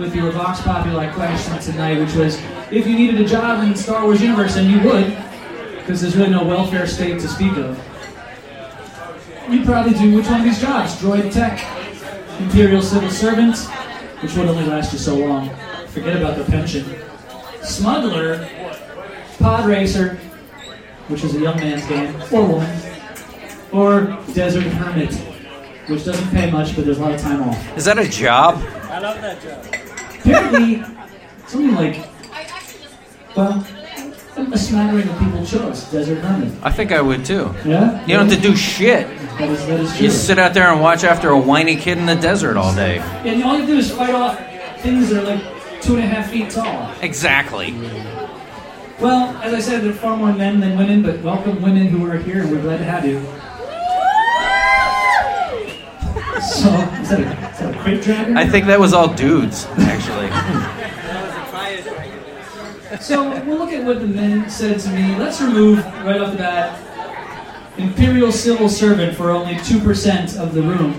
[0.00, 2.40] with your Vox Populi question tonight, which was
[2.72, 5.16] if you needed a job in the Star Wars universe, and you would,
[5.78, 7.78] because there's really no welfare state to speak of,
[9.48, 10.96] you'd probably do which one of these jobs?
[10.96, 11.60] Droid tech,
[12.40, 13.56] Imperial civil servant,
[14.20, 15.48] which would only last you so long.
[15.88, 16.84] Forget about the pension.
[17.62, 18.48] Smuggler,
[19.38, 20.16] pod racer,
[21.06, 22.87] which is a young man's game, or woman,
[23.72, 25.14] or desert hermit,
[25.88, 27.76] which doesn't pay much, but there's a lot of time off.
[27.76, 28.56] Is that a job?
[28.90, 29.64] I love that job.
[30.20, 30.82] Apparently,
[31.46, 32.06] something like,
[33.36, 33.66] well,
[34.52, 36.52] a smattering of people chose desert hermit.
[36.62, 37.54] I think I would too.
[37.64, 39.06] Yeah, You don't have to do shit.
[39.38, 40.06] That is, that is true.
[40.06, 42.98] You sit out there and watch after a whiny kid in the desert all day.
[42.98, 44.38] and all you do is fight off
[44.80, 46.92] things that are like two and a half feet tall.
[47.02, 47.72] Exactly.
[49.00, 52.04] Well, as I said, there are far more men than women, but welcome women who
[52.10, 53.18] are here, and we're glad to have you.
[56.40, 56.70] So,
[57.00, 58.36] is that a, is that a crate dragger?
[58.36, 60.28] I think that was all dudes, actually.
[63.00, 65.14] So we'll look at what the men said to me.
[65.16, 66.80] Let's remove right off the bat
[67.76, 70.94] Imperial civil servant for only two percent of the room.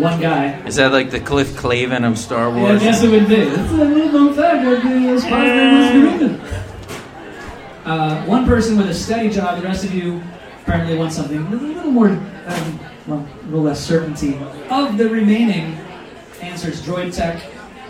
[0.00, 0.60] one guy.
[0.66, 2.82] Is that like the Cliff Clavin of Star Yeah, I Wars?
[2.82, 3.36] guess it would be.
[3.36, 6.40] It's a little fact that the Spider-Man was.
[7.86, 10.20] Uh, one person with a steady job, the rest of you
[10.62, 14.36] apparently want something a little more, um, well, a little less certainty.
[14.70, 15.74] Of the remaining
[16.40, 17.42] answers, droid tech,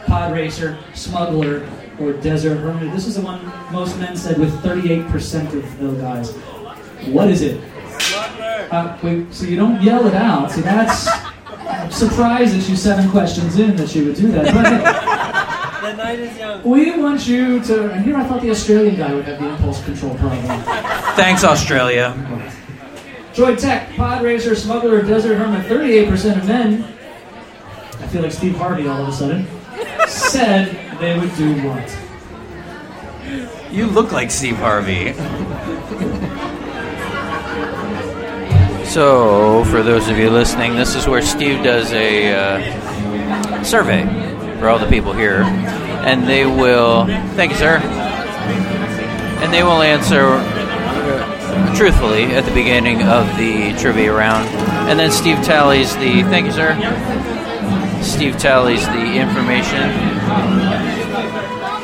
[0.06, 2.92] pod racer, smuggler, or desert hermit.
[2.92, 3.40] This is the one
[3.72, 6.32] most men said with 38% of the guys.
[7.12, 7.60] What is it?
[8.70, 10.50] Uh, wait, so you don't yell it out.
[10.50, 14.52] See, that's I'm surprised that you seven questions in that you would do that.
[14.52, 16.62] But The night is young.
[16.64, 17.90] we want you to.
[17.92, 20.42] And here I thought the Australian guy would have the impulse control problem.
[21.14, 22.14] Thanks, Australia.
[23.36, 26.84] Droid Tech, Pod Racer, Smuggler, Desert Hermit, 38% of men,
[28.00, 29.46] I feel like Steve Harvey all of a sudden,
[30.08, 31.98] said they would do what?
[33.70, 35.12] You look like Steve Harvey.
[38.86, 44.06] So, for those of you listening, this is where Steve does a uh, survey
[44.58, 47.04] for all the people here, and they will.
[47.34, 47.76] Thank you, sir.
[49.42, 50.38] And they will answer
[51.76, 54.48] truthfully at the beginning of the trivia round,
[54.88, 56.22] and then Steve tallies the.
[56.22, 56.74] Thank you, sir.
[58.02, 59.82] Steve tallies the information,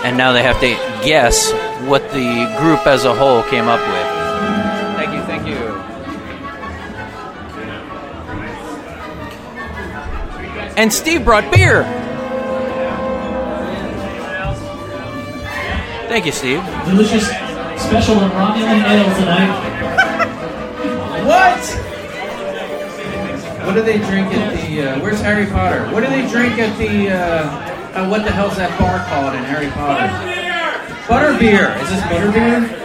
[0.05, 0.69] and now they have to
[1.05, 1.53] guess
[1.87, 4.07] what the group as a whole came up with.
[4.97, 5.57] Thank you, thank you.
[10.77, 11.85] And Steve brought beer.
[16.09, 16.63] Thank you, Steve.
[16.87, 17.29] Delicious
[17.77, 19.72] special Romulan ale tonight.
[21.27, 21.61] What?
[23.67, 24.83] What do they drink at the?
[24.83, 25.87] Uh, where's Harry Potter?
[25.93, 27.11] What do they drink at the?
[27.11, 27.19] Uh,
[27.95, 30.09] uh, what the hell's that bar called in Harry Potter?
[31.07, 31.81] Butterbeer.
[31.83, 32.79] Is this butterbeer?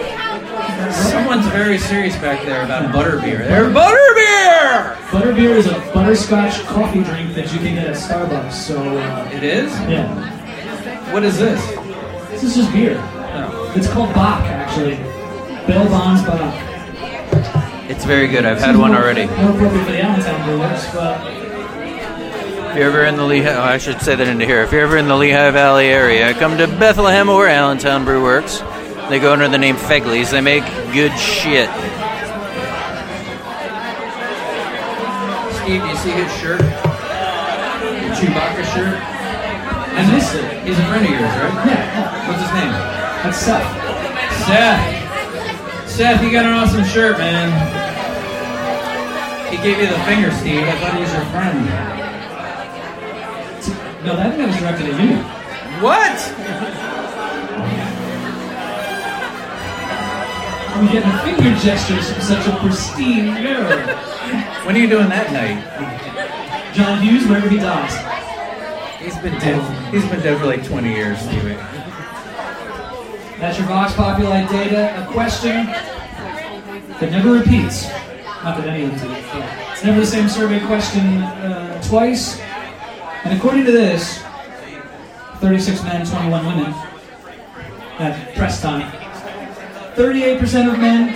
[1.12, 3.48] Someone's very serious back there about butterbeer.
[3.48, 4.96] They're butterbeer.
[5.10, 8.52] Butterbeer is a butterscotch coffee drink that you can get at Starbucks.
[8.54, 9.72] So, uh, It is.
[9.90, 11.12] yeah.
[11.14, 11.60] What is this?
[12.30, 12.98] This is just beer.
[13.00, 13.74] Oh.
[13.76, 14.96] It's called Bach, actually.
[15.68, 16.77] Bell Bonds Bach.
[17.90, 18.46] It's very good.
[18.46, 19.26] I've had one already.
[19.28, 21.28] More appropriate for the Allentown Brewers, but
[22.72, 24.62] If you're ever in the Lehigh, oh, I should say that into here.
[24.64, 28.60] If you're ever in the Lehigh Valley area, come to Bethlehem or Allentown Brew Works.
[29.10, 30.32] They go under the name Fegley's.
[30.32, 31.70] They make good shit.
[35.64, 36.60] Steve, do you see his shirt?
[36.60, 38.96] The Chewbacca shirt?
[39.00, 40.64] I missed it.
[40.68, 41.68] He's a friend of yours, right?
[41.68, 42.72] Yeah, What's his name?
[43.24, 43.68] that's Seth.
[44.46, 44.97] Seth.
[45.98, 47.50] Seth, you got an awesome shirt, man.
[49.50, 50.62] He gave you the finger, Steve.
[50.62, 51.66] I thought he was your friend.
[54.06, 55.18] No, that guy was directed at you.
[55.82, 56.18] What?
[60.76, 63.66] I'm getting finger gestures from such a pristine girl.
[64.68, 66.76] When are you doing that night?
[66.76, 69.02] John Hughes, wherever he dies.
[69.02, 69.92] He's been dead.
[69.92, 71.58] He's been dead for like 20 years, Stevie.
[73.40, 75.04] That's your Vox Populi data.
[75.04, 77.88] A question that never repeats.
[78.44, 79.72] Not that any of them do.
[79.72, 82.40] It's never the same survey question uh, twice.
[83.24, 84.24] And according to this,
[85.40, 86.74] 36 men, 21 women.
[88.00, 88.92] At press time.
[89.96, 91.14] 38% of men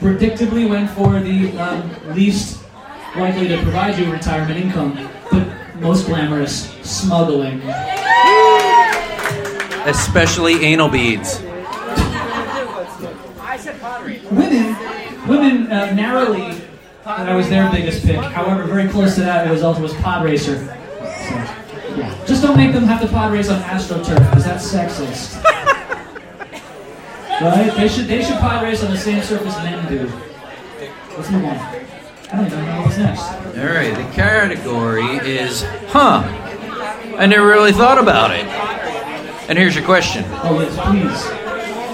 [0.00, 2.64] predictably went for the um, least
[3.16, 7.60] likely to provide you retirement income, but most glamorous, smuggling.
[9.84, 11.40] Especially anal beads.
[14.30, 16.60] Women, women uh, narrowly,
[17.04, 18.16] that I was their biggest pick.
[18.16, 20.56] However, very close to that, it was also was pod racer.
[20.58, 20.64] So,
[21.96, 22.24] yeah.
[22.26, 25.42] Just don't make them have to pod race on AstroTurf because that's sexist.
[27.40, 27.72] right?
[27.76, 30.10] They should they should pod race on the same surface men do.
[31.16, 31.56] Let's move on.
[31.56, 33.22] I don't even know what's next.
[33.22, 36.22] All right, the category is, huh?
[37.16, 38.44] I never really thought about it.
[39.48, 40.24] And here's your question.
[40.42, 41.44] Oh yes, please.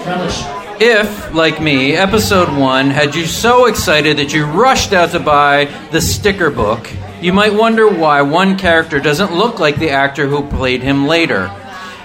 [0.06, 0.60] Relish.
[0.82, 5.66] If, like me, episode one had you so excited that you rushed out to buy
[5.90, 6.88] the sticker book,
[7.20, 11.54] you might wonder why one character doesn't look like the actor who played him later.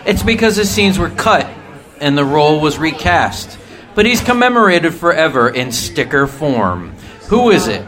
[0.06, 1.50] It's because his scenes were cut
[2.02, 3.58] and the role was recast.
[3.94, 6.94] But he's commemorated forever in sticker form.
[7.30, 7.86] Who is it?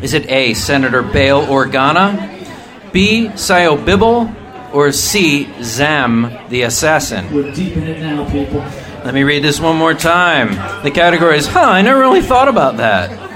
[0.00, 0.54] Is it A.
[0.54, 3.28] Senator Bail Organa, B.
[3.34, 4.34] Sio Bibble,
[4.72, 5.48] or C.
[5.62, 7.32] Zam the Assassin?
[7.32, 8.60] We're deep in it now, people.
[9.04, 10.82] Let me read this one more time.
[10.82, 13.26] The category is, huh, I never really thought about that.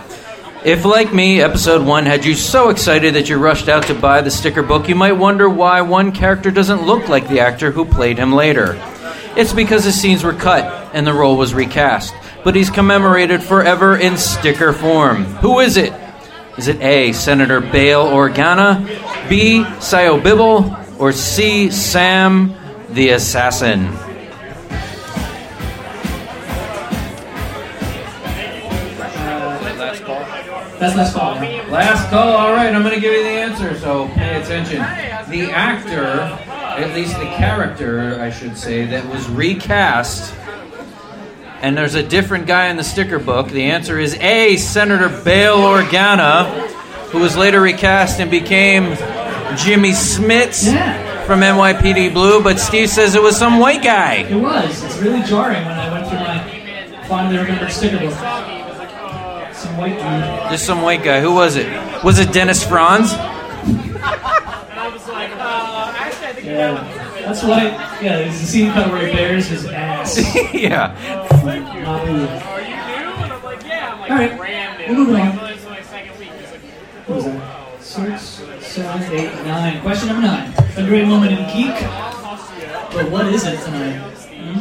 [0.64, 4.20] If, like me, episode one had you so excited that you rushed out to buy
[4.20, 7.84] the sticker book, you might wonder why one character doesn't look like the actor who
[7.84, 8.80] played him later.
[9.36, 12.14] It's because his scenes were cut and the role was recast,
[12.44, 15.24] but he's commemorated forever in sticker form.
[15.36, 15.92] Who is it?
[16.58, 17.12] Is it A.
[17.12, 18.86] Senator Bail Organa,
[19.28, 19.64] B.
[19.78, 21.68] Sio Bibble, or C.
[21.68, 22.54] Zam
[22.90, 23.90] the Assassin?
[30.78, 31.34] That's last call.
[31.72, 32.28] Last call.
[32.36, 34.78] All right, I'm going to give you the answer, so pay attention.
[35.28, 40.32] The actor, at least the character, I should say, that was recast,
[41.62, 43.48] and there's a different guy in the sticker book.
[43.48, 44.56] The answer is A.
[44.56, 46.46] Senator Bail Organa,
[47.10, 48.94] who was later recast and became
[49.56, 51.24] Jimmy Smits Yeah.
[51.24, 52.42] from NYPD Blue.
[52.42, 54.14] But Steve says it was some white guy.
[54.28, 54.82] It was.
[54.84, 58.12] It's really jarring when I went through my finally remembered sticker book.
[59.54, 60.50] Some white dude.
[60.50, 61.20] Just some white guy.
[61.20, 61.68] Who was it?
[62.04, 63.12] Was it Dennis Franz?
[66.42, 66.74] Yeah.
[67.24, 67.62] That's why.
[68.02, 70.18] Yeah, there's a scene cut where he bears his ass.
[70.52, 70.92] yeah.
[71.44, 72.26] Are you new?
[72.26, 73.92] And I'm like, yeah.
[73.94, 74.88] I'm like, All right.
[74.88, 75.36] we're moving on.
[77.06, 77.80] What was that?
[77.80, 78.41] Six,
[78.72, 79.80] seven, eight, nine.
[79.82, 80.50] Question number nine.
[80.78, 81.78] A great moment in geek.
[82.94, 83.98] But what is it tonight?
[83.98, 84.60] Hmm?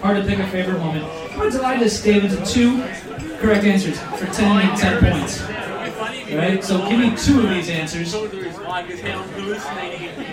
[0.00, 1.04] Hard to pick a favorite moment.
[1.04, 2.78] I'm going to divide this statement into two
[3.36, 5.42] correct answers for 10 and 10 points.
[5.42, 8.14] Alright, so give me two of these answers.
[8.14, 8.28] We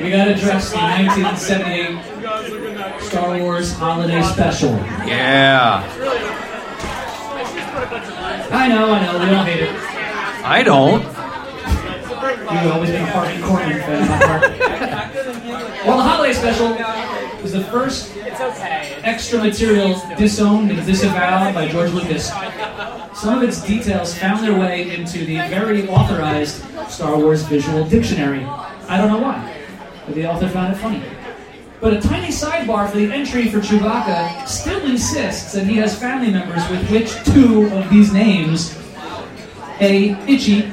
[0.09, 4.72] gotta address the 1978 Star Wars Holiday Special.
[5.05, 5.84] Yeah.
[8.51, 9.76] I know, I know, we don't hate it.
[10.45, 11.20] I don't.
[12.32, 14.07] You've always been a Harvey Korman fan.
[15.86, 16.69] well, the holiday special
[17.41, 18.15] was the first
[19.03, 22.29] extra material disowned and disavowed by George Lucas.
[23.13, 28.45] Some of its details found their way into the very authorized Star Wars Visual Dictionary.
[28.45, 29.57] I don't know why,
[30.05, 31.03] but the author found it funny.
[31.82, 36.32] But a tiny sidebar for the entry for Chewbacca still insists that he has family
[36.32, 38.77] members with which two of these names
[39.82, 40.11] a.
[40.32, 40.71] Itchy,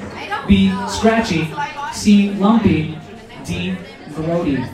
[0.49, 0.73] B.
[0.89, 1.47] Scratchy,
[1.93, 2.31] C.
[2.33, 2.99] Lumpy,
[3.45, 3.77] D.
[4.09, 4.67] Grody.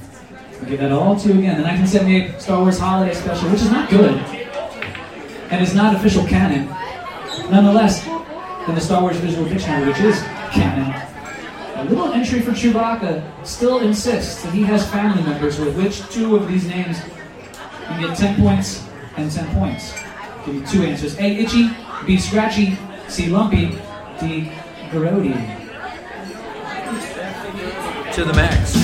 [0.61, 1.57] I'll give that all to you again.
[1.61, 4.15] The 1978 Star Wars Holiday Special, which is not good,
[5.51, 6.69] and is not official canon.
[7.51, 8.07] Nonetheless,
[8.69, 10.23] in the Star Wars Visual Dictionary, which is
[10.53, 10.95] canon,
[11.75, 16.37] a little entry for Chewbacca still insists that he has family members with which two
[16.37, 16.99] of these names
[17.91, 19.93] you get 10 points and 10 points.
[20.47, 21.19] Give you two answers.
[21.19, 21.25] A.
[21.25, 21.69] Itchy,
[22.07, 22.17] B.
[22.17, 23.27] Scratchy, C.
[23.27, 23.77] Lumpy,
[24.21, 24.53] D.
[24.91, 25.64] Grody.
[28.15, 28.75] To the max.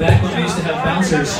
[0.00, 1.38] Back when we used to have bouncers,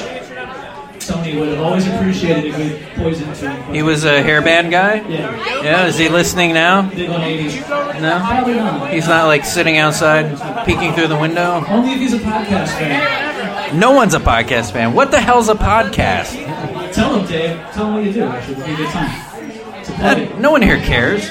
[1.05, 3.75] Tony would have always appreciated a good poison tune.
[3.75, 5.01] He was a hairband guy?
[5.09, 5.63] Yeah.
[5.65, 6.89] Yeah, is he listening now?
[6.89, 8.01] Big on 80s.
[8.01, 8.87] No?
[8.87, 11.65] He's not like sitting outside peeking through the window?
[11.67, 13.30] Only if he's a podcast fan.
[13.75, 14.95] No one's a podcast fan.
[14.95, 16.93] What the hell's a podcast?
[16.93, 17.57] Tell him, Dave.
[17.73, 18.25] Tell him what you do.
[18.25, 19.85] Actually, it'll be a good time.
[19.85, 20.33] To plug it.
[20.33, 21.31] Uh, no one here cares.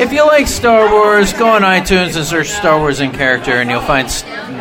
[0.00, 3.68] If you like Star Wars, go on iTunes and search Star Wars in character, and
[3.70, 4.08] you'll find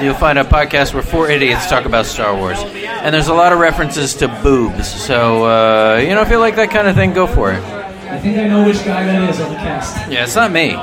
[0.03, 2.59] you'll find a podcast where four idiots talk about Star Wars.
[2.59, 4.87] And there's a lot of references to boobs.
[4.87, 7.63] So uh, you know, if you like that kind of thing, go for it.
[7.63, 10.11] I think I know which guy that is on the cast.
[10.11, 10.75] Yeah, it's not me.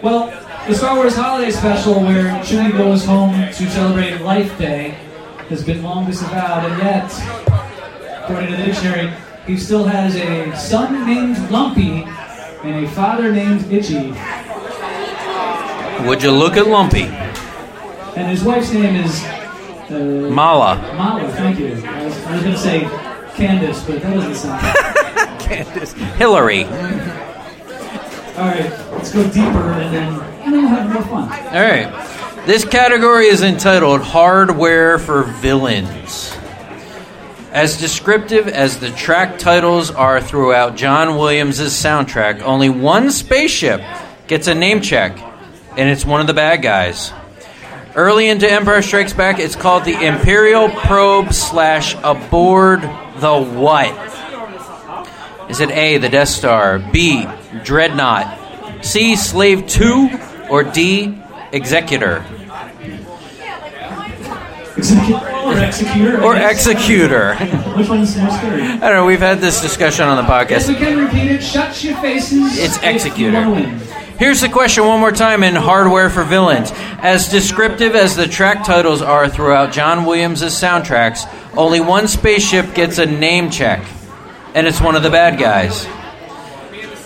[0.00, 0.30] Well,
[0.68, 4.90] the Star Wars Holiday Special, where Chewie goes home to celebrate Life Day,
[5.48, 9.10] has been long disavowed, and yet, according to the dictionary,
[9.46, 12.02] he still has a son named Lumpy
[12.64, 14.10] and a father named Itchy,
[16.06, 17.04] Would you look at Lumpy?
[17.04, 20.76] and his wife's name is uh, Malla.
[20.96, 21.32] Malla.
[21.32, 21.68] Thank you.
[21.86, 22.80] I was, I was going to say
[23.36, 25.40] Candace, but that doesn't sound.
[25.40, 25.92] Candace.
[26.18, 26.64] Hillary.
[28.34, 32.44] All right, let's go deeper, and then All right.
[32.46, 36.34] This category is entitled Hardware for Villains.
[37.52, 43.82] As descriptive as the track titles are throughout John Williams' soundtrack, only one spaceship
[44.26, 45.18] gets a name check,
[45.76, 47.12] and it's one of the bad guys.
[47.94, 53.90] Early into Empire Strikes Back, it's called the Imperial Probe slash Aboard the What?
[55.50, 57.26] Is it A, the Death Star, B,
[57.64, 60.08] Dreadnought, C, Slave 2,
[60.50, 61.18] or D,
[61.52, 62.24] Executor?
[64.76, 66.18] Executor or executor.
[66.20, 66.36] I Or.
[66.36, 67.34] Executor.
[67.76, 68.62] Which one's more scary?
[68.62, 70.78] I don't know, we've had this discussion on the Yes, we podcast.
[70.78, 71.42] can repeat it.
[71.42, 72.58] Shut your faces.
[72.58, 73.42] It's Executor.
[74.18, 76.70] Here's the question one more time in Hardware for Villains.
[77.00, 81.26] As descriptive as the track titles are throughout John Williams' soundtracks,
[81.56, 83.84] only one spaceship gets a name check,
[84.54, 85.86] and it's one of the bad guys.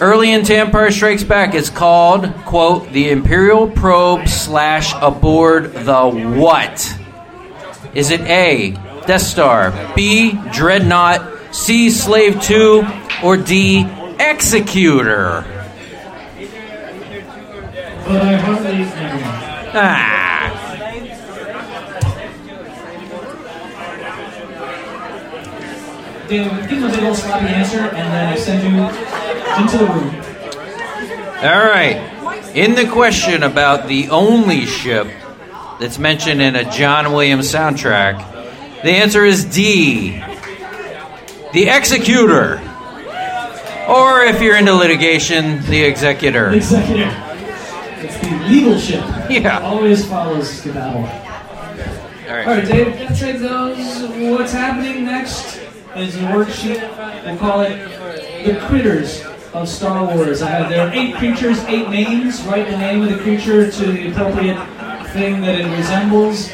[0.02, 6.98] Early into Empire Strikes Back is called, quote, the Imperial probe slash aboard the what?
[7.94, 8.72] Is it A,
[9.06, 12.84] Death Star, B, Dreadnought, C, Slave 2,
[13.22, 13.86] or D,
[14.18, 15.44] Executor?
[18.04, 18.84] But I hardly.
[19.74, 20.21] Ah.
[26.38, 28.80] Give him a big old sloppy answer, and then I send you
[29.62, 30.14] into the room.
[31.42, 32.08] All right.
[32.54, 35.08] In the question about the only ship
[35.78, 38.16] that's mentioned in a John Williams soundtrack,
[38.82, 40.12] the answer is D.
[41.52, 42.62] The Executor.
[43.88, 46.50] Or if you're into litigation, the Executor.
[46.50, 47.14] The Executor.
[47.98, 49.04] It's the legal ship.
[49.28, 49.58] Yeah.
[49.58, 51.02] Always follows skedaddle.
[51.02, 52.46] All All right.
[52.46, 53.76] right, Dave, that take those.
[54.38, 55.61] What's happening next
[55.96, 56.80] is a worksheet.
[57.24, 57.76] We'll call it
[58.44, 59.22] the critters
[59.52, 60.42] of Star Wars.
[60.42, 62.42] I have there are eight creatures, eight names.
[62.42, 64.56] Write the name of the creature to the appropriate
[65.12, 66.50] thing that it resembles.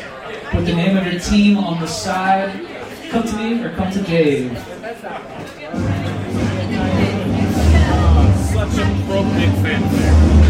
[0.50, 2.66] Put the name of your team on the side.
[3.10, 4.58] Come to me or come to Dave.
[8.48, 10.48] Such a big fanfare.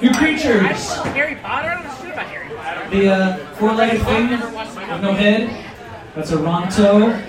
[0.00, 0.94] Your creatures.
[1.16, 1.68] Harry Potter?
[1.68, 2.77] I don't know about Harry Potter.
[2.90, 5.66] The uh, four-legged thing with no head.
[6.14, 7.22] That's a Ronto.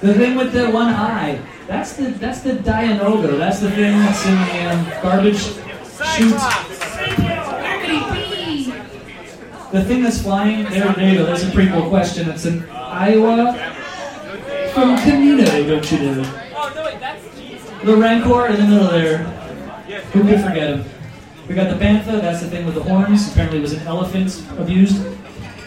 [0.00, 1.38] The thing with the one eye.
[1.66, 3.36] That's the that's the Dianoga.
[3.36, 5.42] That's the thing that's in the um, garbage
[6.16, 6.40] chute.
[9.72, 10.64] The thing that's flying.
[10.64, 11.26] There, there you go.
[11.26, 12.30] There's a prequel question.
[12.30, 13.52] It's in Iowa.
[14.72, 16.42] From Kamino, don't you know?
[16.56, 19.18] Oh no, that's the Rancor in the middle there.
[20.12, 20.84] Who could forget him?
[21.50, 23.28] We got the Bantha, that's the thing with the horns.
[23.32, 25.04] Apparently it was an elephant abused.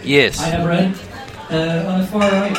[0.02, 0.40] Yes.
[0.40, 0.96] I have read.
[1.52, 2.58] Uh, on the far right,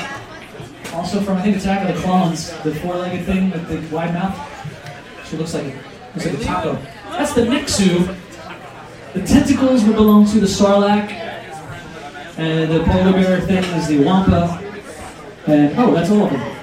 [0.93, 4.37] also from I think Attack of the Clones, the four-legged thing with the wide mouth.
[5.27, 5.75] She looks like
[6.15, 6.75] looks like a taco.
[7.13, 8.15] That's the Nexu.
[9.15, 11.11] The tentacles would belong to the Sarlacc,
[12.37, 14.61] and the polar bear thing is the Wampa.
[15.47, 16.57] And oh, that's all of them.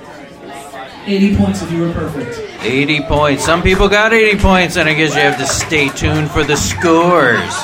[1.07, 2.50] 80 points if you were perfect.
[2.63, 3.45] 80 points.
[3.45, 6.55] Some people got 80 points, and I guess you have to stay tuned for the
[6.55, 7.55] scores.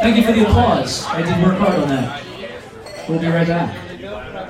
[0.00, 1.04] Thank you for the applause.
[1.06, 2.22] I did work hard on that.
[3.08, 3.76] We'll be right back.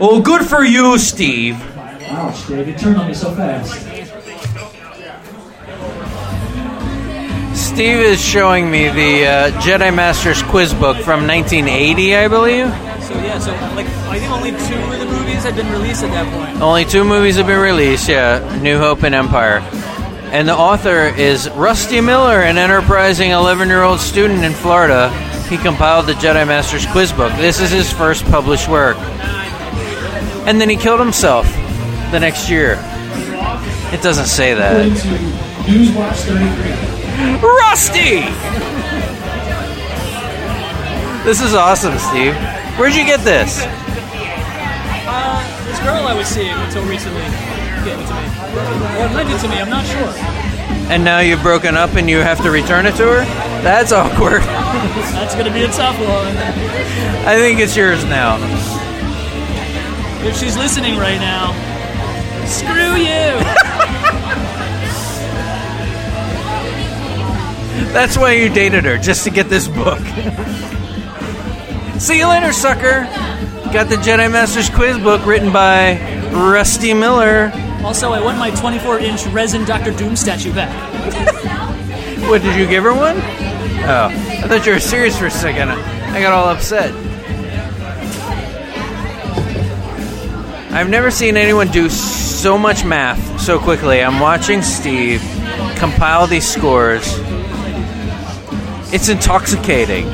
[0.01, 1.61] Oh, good for you, Steve.
[2.11, 3.72] Ouch, Dave, you turned on me so fast.
[7.57, 12.66] Steve is showing me the uh, Jedi Masters quiz book from 1980, I believe.
[13.09, 16.11] So yeah, so like I think only two of the movies had been released at
[16.11, 16.61] that point.
[16.61, 19.61] Only two movies have been released, yeah New Hope and Empire.
[20.31, 25.09] And the author is Rusty Miller, an enterprising 11 year old student in Florida.
[25.49, 27.33] He compiled the Jedi Masters quiz book.
[27.39, 28.99] This is his first published work.
[30.47, 31.47] And then he killed himself
[32.11, 32.73] the next year.
[33.91, 34.85] It doesn't say that.
[34.85, 37.41] According to 33.
[37.41, 38.21] Rusty!
[41.25, 42.37] This is awesome, Steve.
[42.79, 43.64] Where'd you get this?
[43.64, 47.22] Uh, this girl I was seeing until recently
[47.85, 48.22] gave it to me,
[49.03, 49.59] or lent it to me.
[49.59, 50.14] I'm not sure.
[50.89, 53.24] And now you've broken up and you have to return it to her?
[53.62, 54.43] That's awkward.
[54.43, 56.37] That's gonna be a tough one.
[57.26, 58.39] I think it's yours now.
[60.24, 61.53] If she's listening right now,
[62.47, 63.35] screw you.
[67.93, 69.99] That's why you dated her, just to get this book.
[71.99, 73.03] See you later, sucker.
[73.72, 75.99] Got the Jedi Masters quiz book written by
[76.30, 77.51] Rusty Miller.
[77.84, 81.55] Also, I want my 24-inch resin Doctor Doom statue back.
[82.28, 83.16] What, did you give her one?
[83.16, 85.70] Oh, I thought you were serious for a second.
[85.70, 86.92] I got all upset.
[90.70, 94.03] I've never seen anyone do so much math so quickly.
[94.03, 95.22] I'm watching Steve
[95.76, 97.07] compile these scores.
[98.92, 100.07] It's intoxicating.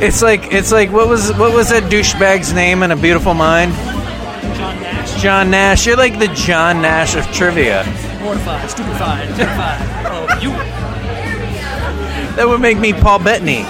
[0.00, 3.72] It's like it's like what was what was that douchebag's name in A Beautiful Mind?
[3.72, 5.86] John Nash, John Nash.
[5.86, 7.84] You're like the John Nash of trivia.
[8.20, 9.78] mortified, stupefied, terrified.
[10.06, 10.50] Oh, you.
[12.36, 13.64] That would make me Paul Bettany.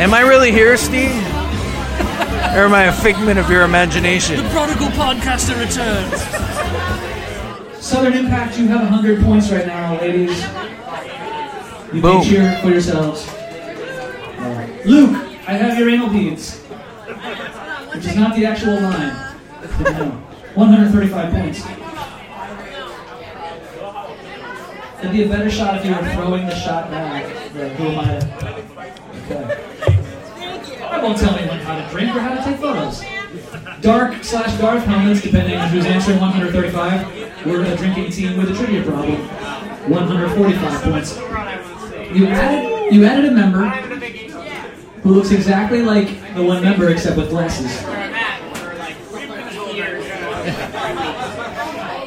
[0.00, 1.10] Am I really here, Steve?
[2.54, 4.36] or am I a figment of your imagination?
[4.36, 6.22] The prodigal podcaster returns.
[7.84, 10.42] Southern Impact, you have 100 points right now, ladies.
[11.92, 12.22] You Boom.
[12.22, 13.26] can cheer for yourselves.
[13.28, 15.16] Uh, Luke,
[15.48, 16.58] I have your anal beads.
[16.58, 19.36] Which is not the actual line.
[19.80, 20.10] No.
[20.54, 21.66] 135 points.
[25.00, 27.24] It'd be a better shot if you were throwing the shot back.
[27.24, 28.30] Who am I to
[30.90, 33.02] I won't tell anyone how to drink or how to take photos.
[33.80, 37.46] Dark slash Darth comments, depending on who's answering 135.
[37.46, 39.26] We're a drinking team with a trivia problem.
[39.88, 41.69] 145 points.
[42.12, 43.68] You added, you added a member
[45.02, 47.70] who looks exactly like the one member except with glasses.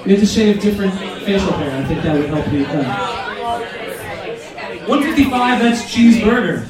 [0.06, 0.94] You have to shave different
[1.24, 1.82] facial hair.
[1.82, 2.66] I think that would help you.
[2.66, 3.14] Uh,
[4.88, 6.66] 155, that's cheeseburger.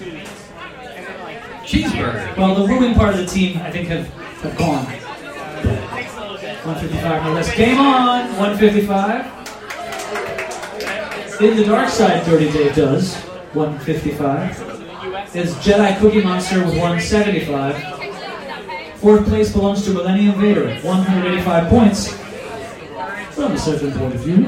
[1.64, 2.38] Cheeseburger.
[2.38, 4.86] Well, the ruling part of the team, I think, have, have gone.
[4.86, 7.52] 155 no less.
[7.56, 8.28] Game on!
[8.38, 9.43] 155.
[11.40, 13.16] In the dark side, Dirty Dave does.
[13.54, 15.36] 155.
[15.36, 19.00] Is Jedi Cookie Monster with 175.
[19.00, 22.14] Fourth place belongs to Millennium Vader, 185 points.
[23.34, 24.46] From a certain point of view.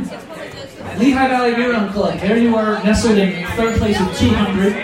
[1.00, 4.76] Lehigh Valley Beer Run Club, there you are, nestled in third place with 200.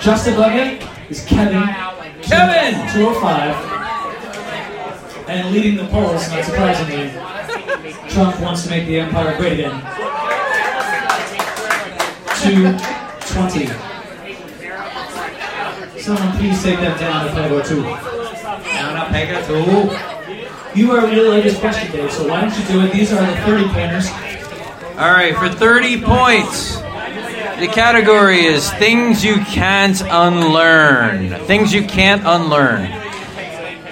[0.00, 1.62] Just above it is Kevin.
[2.20, 2.74] Kevin!
[2.92, 3.54] 205.
[5.28, 7.12] And leading the polls, not surprisingly,
[8.10, 9.80] Trump wants to make the empire great again.
[12.42, 13.66] 220.
[16.00, 17.82] Someone please take them down to Pego 2.
[17.82, 20.80] Down a Pega two.
[20.80, 22.92] You are really latest question, Dave, so why don't you do it?
[22.92, 24.08] These are the 30 pointers.
[24.98, 26.76] All right, for 30 points,
[27.60, 31.34] the category is things you can't unlearn.
[31.46, 32.90] Things you can't unlearn.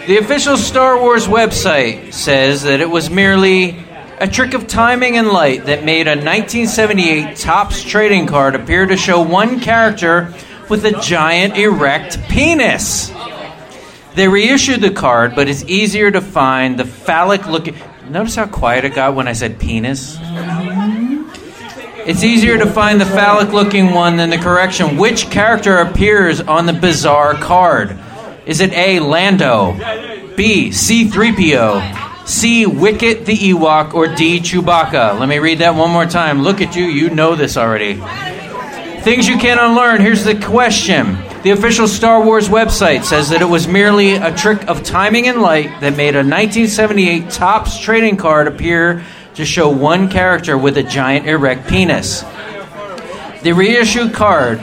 [0.06, 3.84] The official Star Wars website says that it was merely
[4.20, 8.96] a trick of timing and light that made a 1978 Topps trading card appear to
[8.96, 10.34] show one character
[10.68, 13.12] with a giant erect penis.
[14.14, 17.76] They reissued the card, but it's easier to find the phallic looking.
[18.08, 20.18] Notice how quiet it got when I said penis?
[22.04, 24.96] It's easier to find the phallic looking one than the correction.
[24.96, 27.96] Which character appears on the bizarre card?
[28.46, 28.98] Is it A.
[28.98, 29.74] Lando,
[30.34, 30.70] B.
[30.70, 32.66] C3PO, C.
[32.66, 34.38] Wicket the Ewok, or D.
[34.38, 35.18] Chewbacca?
[35.18, 36.42] Let me read that one more time.
[36.42, 37.94] Look at you, you know this already.
[39.00, 40.02] Things you can't unlearn.
[40.02, 41.16] Here's the question.
[41.42, 45.40] The official Star Wars website says that it was merely a trick of timing and
[45.40, 49.02] light that made a 1978 Topps trading card appear
[49.36, 52.20] to show one character with a giant erect penis.
[53.42, 54.60] The reissued card.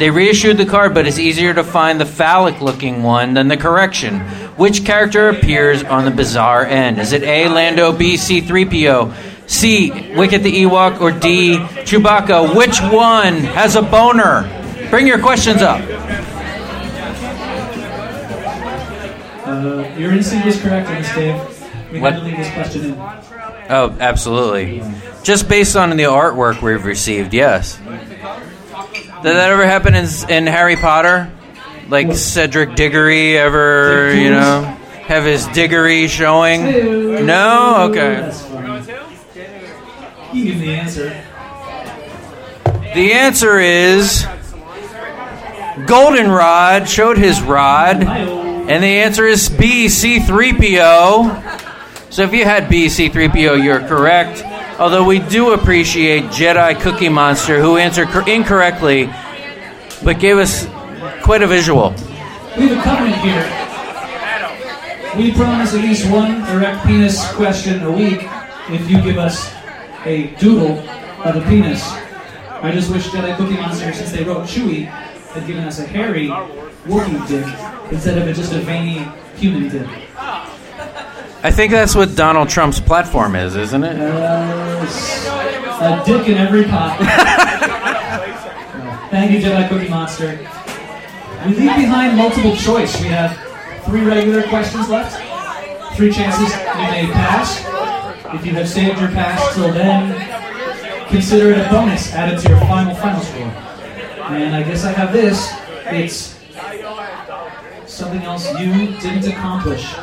[0.00, 3.56] They reissued the card, but it's easier to find the phallic looking one than the
[3.56, 4.20] correction.
[4.58, 6.98] Which character appears on the bizarre end?
[6.98, 7.48] Is it A.
[7.48, 8.14] Lando, B.
[8.14, 9.14] C3PO,
[9.48, 10.14] C.
[10.16, 11.56] Wicket the Ewok, or D.
[11.86, 12.54] Chewbacca?
[12.56, 14.42] Which one has a boner?
[14.90, 15.80] Bring your questions up.
[19.46, 21.92] Uh, your instinct was correct on this, Dave.
[21.92, 22.14] We What?
[22.14, 22.92] had to leave this question in.
[23.70, 24.82] Oh, absolutely.
[25.22, 27.76] Just based on the artwork we've received, yes.
[27.78, 31.30] Did that ever happen in, in Harry Potter?
[31.88, 34.62] Like Cedric Diggory ever, you know,
[35.06, 37.26] have his Diggory showing?
[37.26, 37.88] No?
[37.90, 38.32] Okay.
[40.32, 41.24] You give the answer.
[42.94, 44.26] The answer is
[45.86, 52.12] Goldenrod showed his rod, and the answer is B, C3PO.
[52.12, 54.42] So if you had B, C3PO, you're correct.
[54.78, 59.10] Although we do appreciate Jedi Cookie Monster, who answered cor- incorrectly,
[60.04, 60.66] but gave us
[61.28, 61.90] quite a visual.
[62.56, 63.44] We have a covenant here.
[65.14, 68.20] We promise at least one erect penis question a week
[68.70, 69.52] if you give us
[70.06, 70.78] a doodle
[71.26, 71.86] of a penis.
[72.62, 76.28] I just wish Jedi Cookie Monster, since they wrote Chewie, had given us a hairy
[76.86, 77.44] Wookiee dick
[77.92, 79.06] instead of just a veiny
[79.36, 79.86] human dick.
[80.16, 84.00] I think that's what Donald Trump's platform is, isn't it?
[84.00, 84.86] Uh,
[85.82, 86.96] a dick in every pot.
[89.10, 90.38] Thank you, Jedi Cookie Monster.
[91.46, 93.00] We leave behind multiple choice.
[93.00, 93.38] We have
[93.84, 95.16] three regular questions left,
[95.96, 97.64] three chances you may pass.
[98.34, 102.58] If you have saved your pass till then, consider it a bonus added to your
[102.60, 103.42] final final score.
[104.34, 105.50] And I guess I have this.
[105.86, 106.38] It's
[107.86, 109.94] something else you didn't accomplish.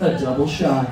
[0.00, 0.86] A double shot.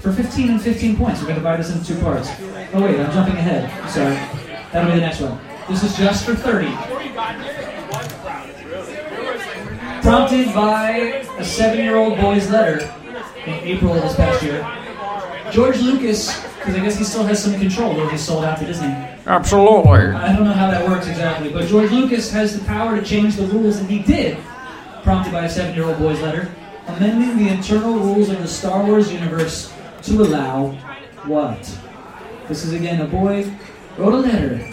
[0.00, 2.30] For 15 and 15 points, we're going to divide this into two parts.
[2.72, 3.68] Oh wait, I'm jumping ahead.
[3.90, 4.14] Sorry.
[4.72, 5.40] That'll be the next one.
[5.68, 6.97] This is just for 30.
[10.02, 12.80] Prompted by a seven-year-old boy's letter
[13.46, 14.66] in April of this past year,
[15.52, 18.66] George Lucas, because I guess he still has some control, though he's sold out to
[18.66, 18.88] Disney.
[19.26, 20.10] Absolutely.
[20.14, 23.36] I don't know how that works exactly, but George Lucas has the power to change
[23.36, 24.38] the rules, and he did,
[25.02, 26.50] prompted by a seven-year-old boy's letter,
[26.86, 29.72] amending the internal rules of the Star Wars universe
[30.02, 30.68] to allow
[31.24, 31.78] what?
[32.46, 33.50] This is again a boy
[33.98, 34.72] wrote a letter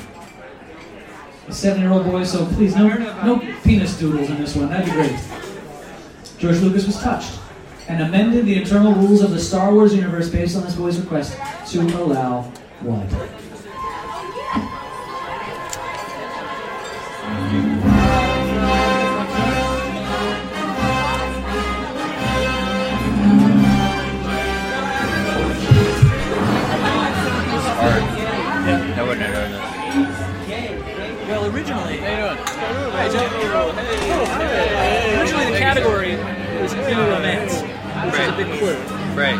[1.50, 2.24] seven-year-old boy.
[2.24, 2.88] So please, no,
[3.24, 4.70] no penis doodles in this one.
[4.70, 5.20] That'd be great.
[6.38, 7.40] George Lucas was touched
[7.88, 11.38] and amended the internal rules of the Star Wars universe based on this boy's request
[11.72, 12.42] to allow
[12.82, 13.45] what?
[35.76, 36.16] Category
[36.62, 38.78] was inner romance, which is a big clue.
[39.14, 39.36] Right.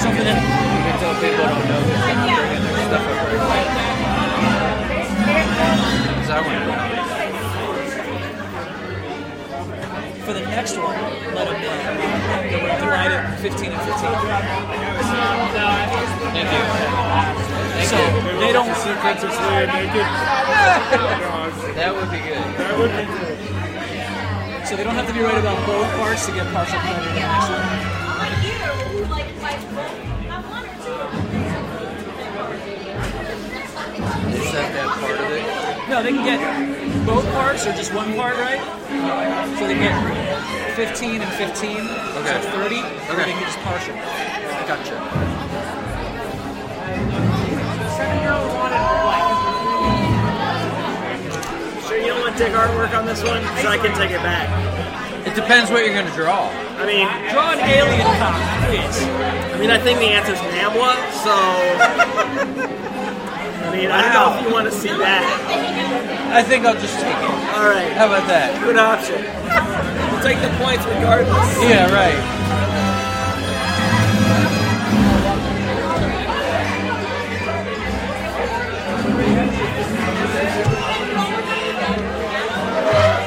[0.00, 2.00] Something that You can tell people don't know this.
[2.06, 3.38] They're bringing their stuff over.
[6.26, 6.79] So I wouldn't know.
[10.30, 10.94] For the next one,
[11.34, 13.98] let them know that we're divided 15 and 15.
[16.30, 16.62] Thank you.
[17.90, 17.98] So
[18.38, 18.70] they don't.
[18.78, 20.06] See Princess Leia naked.
[21.74, 22.46] That would be good.
[22.62, 23.34] That would be good.
[24.68, 27.10] So they don't have to be right about both parts to get partial credit in
[27.10, 27.66] the next one.
[34.30, 35.42] Is that that part of it?
[35.90, 38.60] No, they can get both parts or just one part right.
[39.58, 39.94] So they get
[40.76, 42.36] 15 and 15, so Okay.
[42.36, 42.80] it's 30.
[42.80, 42.84] Or
[43.14, 43.24] Okay.
[43.24, 43.94] they can just partial.
[44.66, 44.96] Gotcha.
[51.86, 54.22] Sure, you don't want to take artwork on this one, so I can take it
[54.22, 54.46] back.
[55.26, 56.48] It depends what you're going to draw.
[56.78, 58.38] I mean, Draw an alien cock,
[58.68, 59.02] please.
[59.54, 60.94] I mean, I think the answer is Namwa,
[61.24, 62.76] so.
[63.70, 66.32] I mean, I don't know if you want to see that.
[66.34, 67.30] I think I'll just take it.
[67.54, 68.58] All right, How about that?
[68.64, 69.22] good option.
[70.10, 71.62] We'll take the points regardless.
[71.62, 72.18] Yeah, right.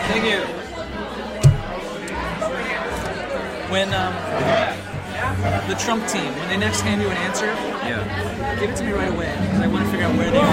[0.07, 0.41] Thank you.
[3.71, 4.13] When um,
[5.67, 8.32] the Trump team, when they next hand you an answer, Yeah.
[8.59, 10.43] Give it to me right away because I want to figure out where they are.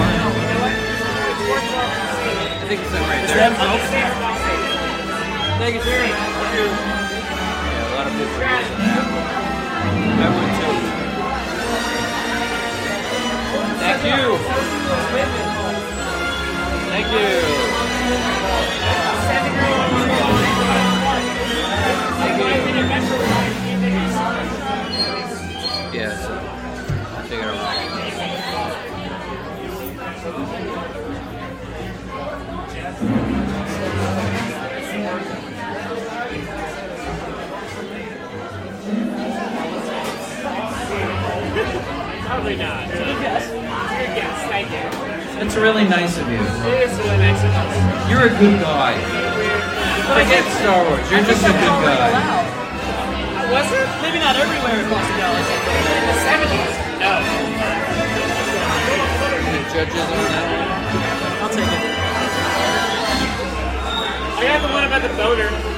[2.61, 3.49] I think it's right Is there.
[3.49, 3.77] that oh.
[5.59, 6.09] Thank you, Jerry.
[6.09, 6.17] Yeah,
[7.85, 9.05] a lot of people are using that.
[10.21, 10.75] I would too.
[13.81, 14.37] Thank you.
[16.89, 17.07] Thank
[19.45, 19.50] you.
[42.31, 42.87] Probably not.
[42.87, 43.43] Yes.
[44.15, 44.87] Yes, thank you.
[45.43, 46.39] It's really nice of you.
[46.39, 47.75] It is really nice of us.
[48.07, 48.95] You're a good guy.
[50.15, 51.03] Forget Star Wars.
[51.11, 52.07] You're just a good guy.
[53.51, 53.83] Was it?
[53.99, 55.59] Maybe not everywhere across the galaxy.
[55.59, 56.71] In the 70s?
[57.03, 57.19] No.
[59.51, 60.47] Any judges on that?
[61.43, 61.83] I'll take it.
[64.39, 65.70] I got the one about the boner.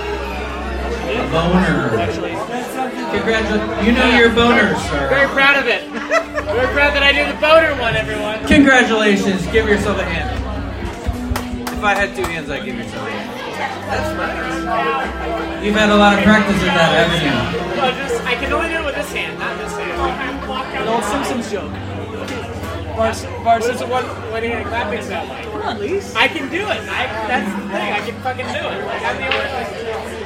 [1.04, 2.00] A boner.
[2.00, 2.32] Actually.
[3.12, 3.86] Congratulations.
[3.86, 5.10] You know your boner, sir.
[5.10, 5.84] Very proud of it.
[5.92, 8.46] Very proud that I did the boner one, everyone.
[8.48, 9.46] Congratulations.
[9.52, 10.40] Give yourself a hand.
[11.70, 13.30] If I had two hands, I'd give yourself a hand.
[13.92, 15.64] That's right.
[15.64, 17.36] You've had a lot of practice at that, haven't you?
[17.76, 19.92] No, just, I can only do it with this hand, not this hand.
[20.80, 21.72] An old Simpsons joke.
[22.96, 25.44] Bart, Bart, what is it one, one hand clapping sound like?
[25.46, 26.16] Come on, Lise.
[26.16, 26.82] I can do it.
[26.88, 27.92] I, that's the thing.
[27.92, 28.86] I can fucking do it.
[28.86, 30.23] Like, I'm the only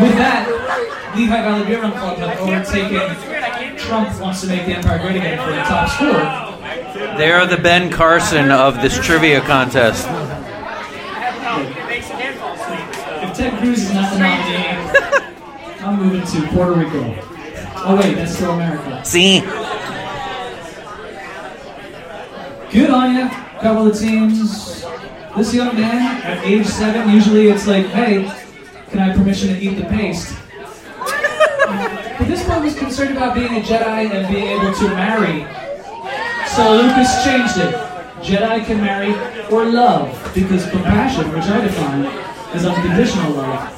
[0.00, 4.98] With that, Lehigh Valley Beer Run Club have overtaken Trump wants to make the Empire
[4.98, 7.18] great again for the top score.
[7.18, 10.06] They are the Ben Carson of this trivia contest.
[10.06, 13.28] It makes your hand fall asleep.
[13.28, 17.22] If Ted Cruz is not the nominee, I'm moving to Puerto Rico.
[17.86, 19.04] Oh wait, that's still America.
[19.04, 19.42] See?
[22.74, 23.28] Good on you.
[23.60, 24.82] Couple of teams.
[25.36, 28.24] This young man at age seven, usually it's like, hey,
[28.90, 30.36] can I have permission to eat the paste?
[30.98, 35.46] but this one was concerned about being a Jedi and being able to marry.
[36.48, 37.76] So Lucas changed it.
[38.26, 39.14] Jedi can marry
[39.52, 42.06] or love, because compassion, which I define,
[42.56, 43.70] is unconditional love.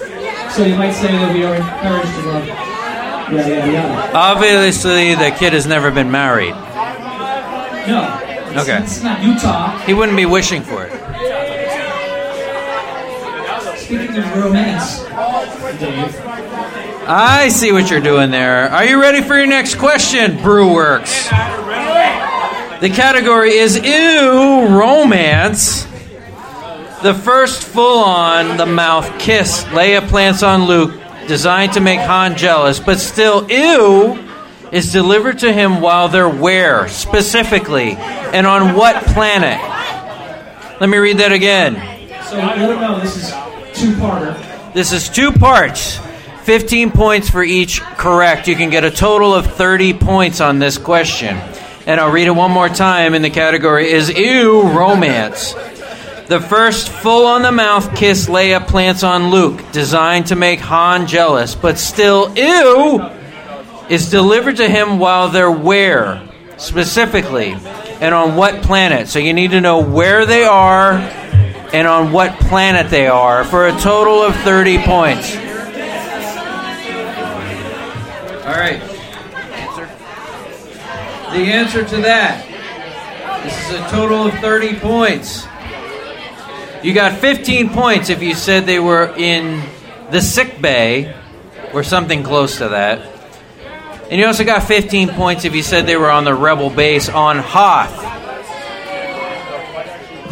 [0.52, 2.46] So you might say that we are encouraged to love.
[2.46, 4.16] Yada yada yada.
[4.16, 6.54] Obviously, the kid has never been married.
[7.86, 8.25] No.
[8.58, 8.78] Okay.
[8.82, 9.78] It's not Utah.
[9.80, 10.92] He wouldn't be wishing for it.
[13.78, 15.04] Speaking of romance,
[17.08, 18.68] I see what you're doing there.
[18.68, 21.28] Are you ready for your next question, Brewworks?
[22.80, 25.84] The category is Ew Romance.
[27.02, 30.92] The first full on the mouth kiss Leia plants on Luke,
[31.28, 34.25] designed to make Han jealous, but still ew,
[34.72, 39.60] is delivered to him while they're where, specifically, and on what planet?
[40.80, 41.74] Let me read that again.
[42.24, 43.30] So let them know this is
[43.80, 44.72] two-parter.
[44.74, 45.98] This is two parts.
[46.44, 48.46] 15 points for each correct.
[48.46, 51.36] You can get a total of 30 points on this question.
[51.86, 55.54] And I'll read it one more time, in the category is Ew Romance.
[56.28, 61.06] The first full on the mouth kiss Leia plants on Luke, designed to make Han
[61.06, 62.98] jealous, but still ew,
[63.88, 66.22] is delivered to him while they're where,
[66.56, 67.52] specifically,
[68.00, 69.08] and on what planet.
[69.08, 70.94] So you need to know where they are
[71.72, 75.36] and on what planet they are for a total of 30 points.
[78.44, 78.80] All right.
[79.54, 79.86] Answer.
[81.32, 82.46] The answer to that.
[83.44, 85.46] This is a total of 30 points.
[86.82, 89.62] You got 15 points if you said they were in
[90.10, 91.14] the sick bay
[91.72, 93.15] or something close to that.
[94.10, 97.08] And you also got 15 points if you said they were on the rebel base
[97.08, 97.90] on Hoth.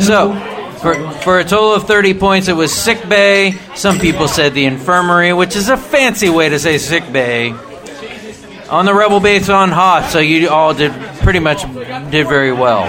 [0.01, 0.35] So,
[0.81, 3.53] for, for a total of 30 points, it was sick bay.
[3.75, 7.51] Some people said the infirmary, which is a fancy way to say sick bay.
[8.71, 11.63] On the rebel base on Hoth, so you all did pretty much
[12.11, 12.85] did very well.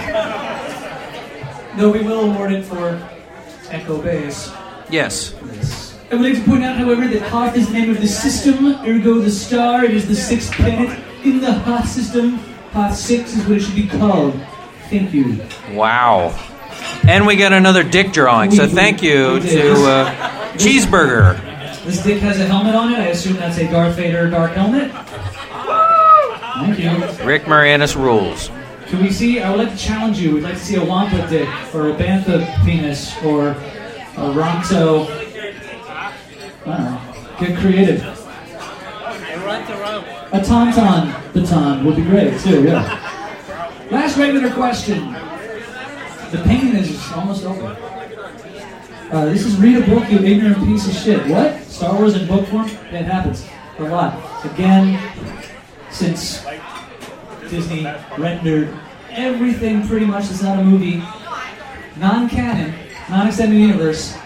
[1.77, 3.01] No, we will award it for
[3.69, 4.51] Echo Base.
[4.89, 5.33] Yes.
[6.11, 8.67] I would like to point out, however, that Hoth is the name of the system,
[8.85, 9.83] ergo the star.
[9.83, 12.37] It is the sixth planet in the Hoth system.
[12.73, 14.39] Hoth 6 is what it should be called.
[14.89, 15.41] Thank you.
[15.71, 16.37] Wow.
[17.07, 21.39] And we got another dick drawing, so thank you to uh, Cheeseburger.
[21.85, 22.99] This dick has a helmet on it.
[22.99, 24.91] I assume that's a Darth Vader dark helmet.
[26.55, 27.25] Thank you.
[27.25, 28.49] Rick Moranis rules.
[28.87, 29.39] Can we see?
[29.39, 30.35] I would like to challenge you.
[30.35, 35.24] We'd like to see a Wampa dick, or a Bantha penis, or a Ronto.
[36.67, 37.35] I.
[37.39, 38.01] Get creative.
[40.31, 42.63] A tauntaun baton would be great too.
[42.63, 42.81] Yeah.
[43.91, 45.13] Last regular question.
[46.31, 47.77] The painting is almost over.
[49.11, 51.25] Uh, this is read a book, you ignorant piece of shit.
[51.27, 51.61] What?
[51.63, 52.67] Star Wars in book form?
[52.67, 53.47] It happens
[53.77, 54.45] a lot.
[54.45, 54.99] Again,
[55.91, 56.43] since
[57.49, 57.85] Disney
[58.17, 58.73] rendered
[59.11, 61.03] everything pretty much that's not a movie,
[61.97, 62.73] non-canon,
[63.09, 64.17] non-extended universe.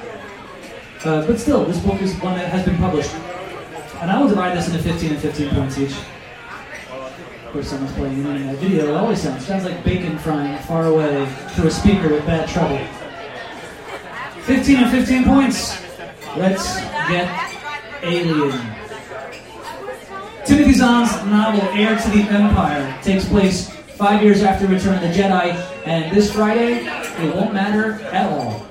[1.05, 3.13] Uh, but still, this book is one that has been published.
[4.01, 5.93] And I will divide this into 15 and 15 points each.
[7.45, 8.89] Of course, someone's playing in that video.
[8.89, 12.79] It always sounds, sounds like bacon frying far away through a speaker with bad trouble.
[14.43, 15.81] 15 and 15 points.
[16.37, 16.77] Let's
[17.07, 17.55] get
[18.03, 18.51] Alien.
[20.45, 25.07] Timothy Zahn's novel Heir to the Empire takes place five years after Return of the
[25.07, 25.53] Jedi,
[25.85, 28.68] and this Friday, it won't matter at all.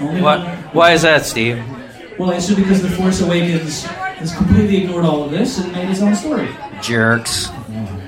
[0.00, 0.40] What?
[0.74, 1.62] Why is that, Steve?
[2.18, 5.88] Well, I assume because The Force Awakens has completely ignored all of this and made
[5.88, 6.48] its own story.
[6.82, 7.48] Jerks.
[7.48, 7.98] Mm-hmm.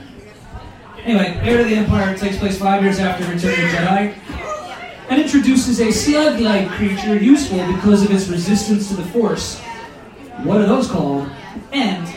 [1.04, 4.14] Anyway, Heir to the Empire takes place five years after Return of the Jedi
[5.10, 9.60] and introduces a slug-like creature useful because of its resistance to the Force.
[10.42, 11.28] What are those called?
[11.72, 12.08] And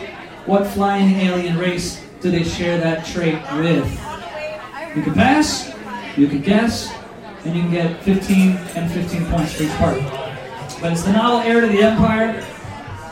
[0.45, 3.91] what flying alien race do they share that trait with?
[4.95, 5.73] You can pass,
[6.17, 6.91] you can guess,
[7.47, 10.01] and you can get 15 and 15 points for each part.
[10.81, 12.41] But it's the novel Heir to the Empire,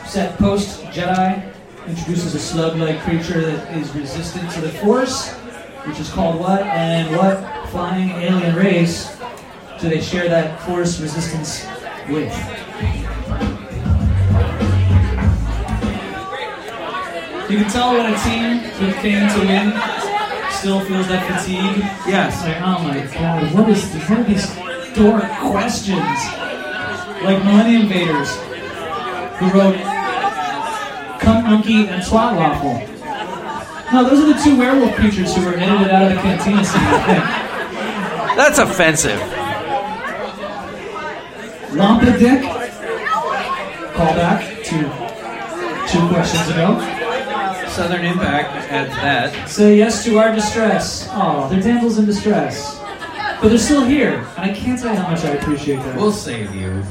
[0.04, 1.54] set post Jedi,
[1.86, 5.32] introduces a slug-like creature that is resistant to the Force,
[5.86, 6.62] which is called what?
[6.62, 9.16] And what flying alien race
[9.80, 11.64] do they share that Force resistance
[12.10, 12.32] with?
[17.48, 19.95] You can tell what a team that came to win
[20.66, 21.78] still feels that fatigue.
[22.10, 22.42] Yes.
[22.42, 24.10] Like, oh my god, what is this?
[24.10, 24.50] What are these
[24.96, 26.18] dork questions?
[27.22, 28.34] Like Millennium Invaders,
[29.38, 29.76] who wrote
[31.20, 32.82] Come Monkey and Swat Waffle.
[33.92, 36.82] No, those are the two werewolf creatures who were edited out of the cantina scene,
[38.34, 39.20] That's offensive.
[41.78, 42.42] Wampa Dick.
[43.94, 44.78] Call back to
[45.92, 46.95] two questions ago.
[47.76, 49.50] Southern Impact adds that.
[49.50, 51.06] Say yes to our distress.
[51.12, 52.78] Oh, they're damsels in distress.
[53.38, 55.94] But they're still here, and I can't tell you how much I appreciate that.
[55.94, 56.82] We'll save you.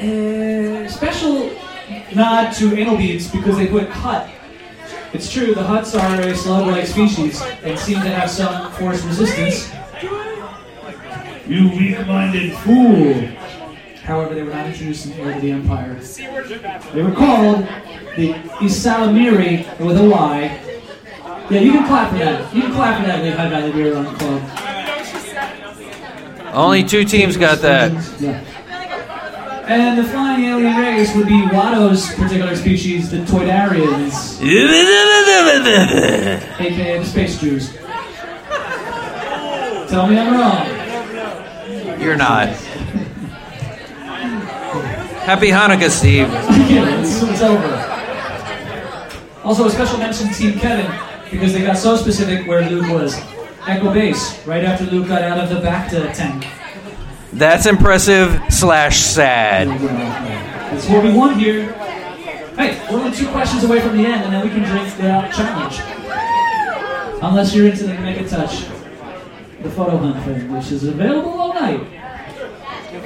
[0.00, 1.54] Uh, special
[2.14, 4.30] nod to anal beads because they put Hutt.
[5.12, 9.70] It's true, the Hutts are a slug-like species and seem to have some force resistance.
[11.46, 13.28] You weak-minded fool!
[14.06, 15.94] However, they were not introduced in the era of the Empire.
[15.96, 17.64] They were called
[18.16, 20.60] the Ysalamiri with a Y.
[21.50, 22.54] Yeah, you can clap for that.
[22.54, 24.42] You can clap for that, High Valley Beer Run Club.
[26.54, 27.92] Only two teams got that.
[28.20, 28.44] Yeah.
[29.66, 34.40] And the flying alien race would be Watto's particular species, the Toydarians,
[36.60, 37.72] aka the Space Jews.
[39.90, 42.00] Tell me I'm wrong.
[42.00, 42.56] You're not.
[45.26, 46.28] Happy Hanukkah, Steve.
[46.30, 47.66] it's, it's over.
[49.42, 50.88] Also, a special mention to Team Kevin
[51.32, 53.20] because they got so specific where Luke was.
[53.66, 56.46] Echo base, right after Luke got out of the back Bacta tank.
[57.32, 59.66] That's impressive slash sad.
[59.66, 61.72] That's what we want here.
[62.54, 65.28] Hey, we're only two questions away from the end, and then we can drink the
[65.34, 65.80] challenge.
[67.20, 68.60] Unless you're into the Mega Touch,
[69.60, 71.84] the photo hunt thing, which is available all night.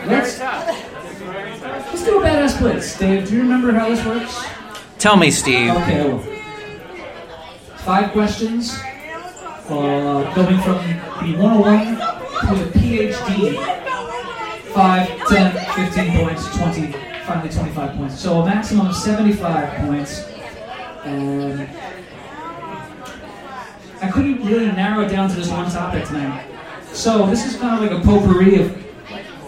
[0.07, 0.39] Let's
[2.01, 2.99] let's do a badass blitz.
[2.99, 4.45] Dave, do you remember how this works?
[4.99, 5.71] Tell me, Steve.
[5.71, 6.19] Okay, I will.
[7.79, 8.79] Five questions,
[9.69, 10.79] uh, going from
[11.21, 11.97] the 101
[12.57, 13.77] to the PhD.
[14.73, 16.93] 5, 10, 15 points, 20,
[17.27, 18.21] finally 25 points.
[18.21, 20.21] So a maximum of 75 points.
[21.05, 21.69] And
[24.01, 26.47] I couldn't really narrow it down to this one topic tonight.
[26.93, 28.85] So this is kind of like a potpourri of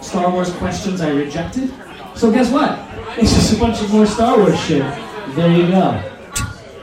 [0.01, 1.71] Star Wars questions I rejected.
[2.15, 2.79] So guess what?
[3.17, 4.81] It's just a bunch of more Star Wars shit.
[5.35, 5.91] There you go.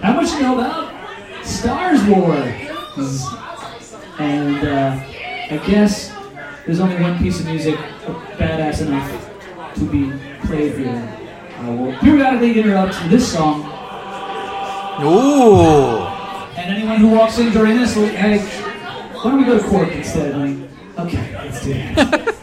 [0.02, 3.24] How much you know about Star Wars?
[4.18, 5.00] And uh,
[5.50, 6.14] I guess
[6.66, 7.74] there's only one piece of music
[8.38, 10.12] badass enough to be
[10.46, 11.18] played here.
[11.58, 13.60] I will periodically interrupt this song.
[15.02, 16.00] Ooh.
[16.56, 18.38] And anyone who walks in during this, hey,
[19.14, 20.68] why don't we go to Cork instead, honey?
[20.98, 22.36] Okay, let's do that.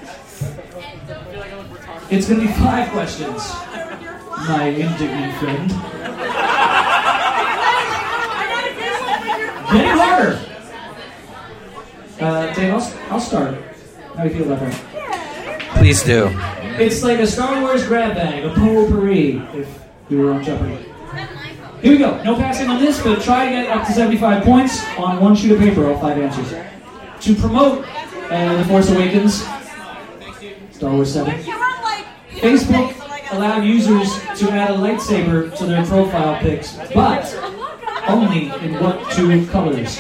[2.10, 3.54] it's going to be five questions,
[4.48, 5.70] my indignant friend.
[9.72, 10.40] Getting harder.
[12.20, 13.62] Uh, Dave, I'll, I'll start.
[14.16, 15.60] How do you feel about that?
[15.78, 16.30] Please do.
[16.80, 20.86] It's like a Star Wars grab bag, a potpourri, if we were on Jeopardy.
[21.82, 22.22] Here we go.
[22.24, 25.52] No passing on this, but try to get up to 75 points on one sheet
[25.52, 26.54] of paper, all five answers.
[27.22, 27.86] To promote
[28.32, 29.44] uh, The Force Awakens,
[30.72, 31.44] Star Wars 7,
[32.38, 32.94] Facebook
[33.32, 37.26] allowed users to add a lightsaber to their profile pics, but
[38.08, 39.98] only in what two colors?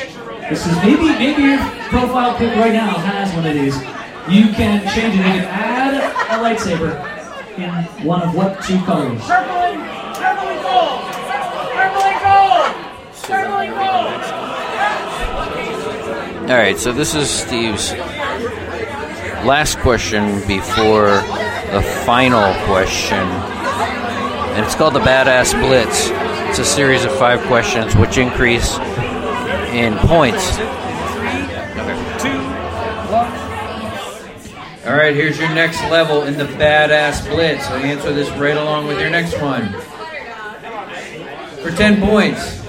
[0.49, 1.57] This is maybe maybe your
[1.89, 3.75] profile pic right now has one of these.
[4.29, 5.17] You can change it.
[5.17, 5.93] You can add
[6.29, 6.95] a lightsaber
[7.57, 7.69] in
[8.05, 9.21] one of what two colors?
[9.23, 9.81] Purple and,
[10.63, 11.01] gold.
[11.73, 12.71] Purple gold.
[13.23, 14.47] Purple gold.
[16.49, 17.91] All right, so this is Steve's
[19.43, 21.21] last question before
[21.72, 23.18] the final question.
[23.18, 26.09] And it's called the Badass Blitz.
[26.49, 28.78] It's a series of five questions which increase
[29.74, 30.57] in points.
[34.88, 37.68] All right, here's your next level in the Badass Blitz.
[37.68, 39.70] So answer this right along with your next one.
[41.61, 42.65] For 10 points.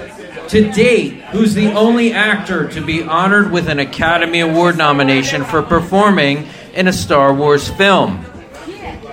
[0.48, 5.62] To date, who's the only actor to be honored with an Academy Award nomination for
[5.62, 8.24] performing in a Star Wars film?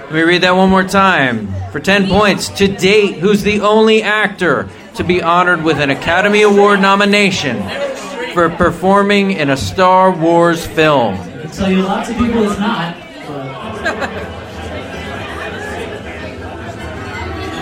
[0.06, 1.48] Let me read that one more time.
[1.72, 2.50] For 10 points.
[2.50, 7.64] To date, who's the only actor to be honored with an Academy Award nomination
[8.34, 11.16] for performing in a Star Wars film?
[11.16, 12.96] I can tell you lots of people it's not.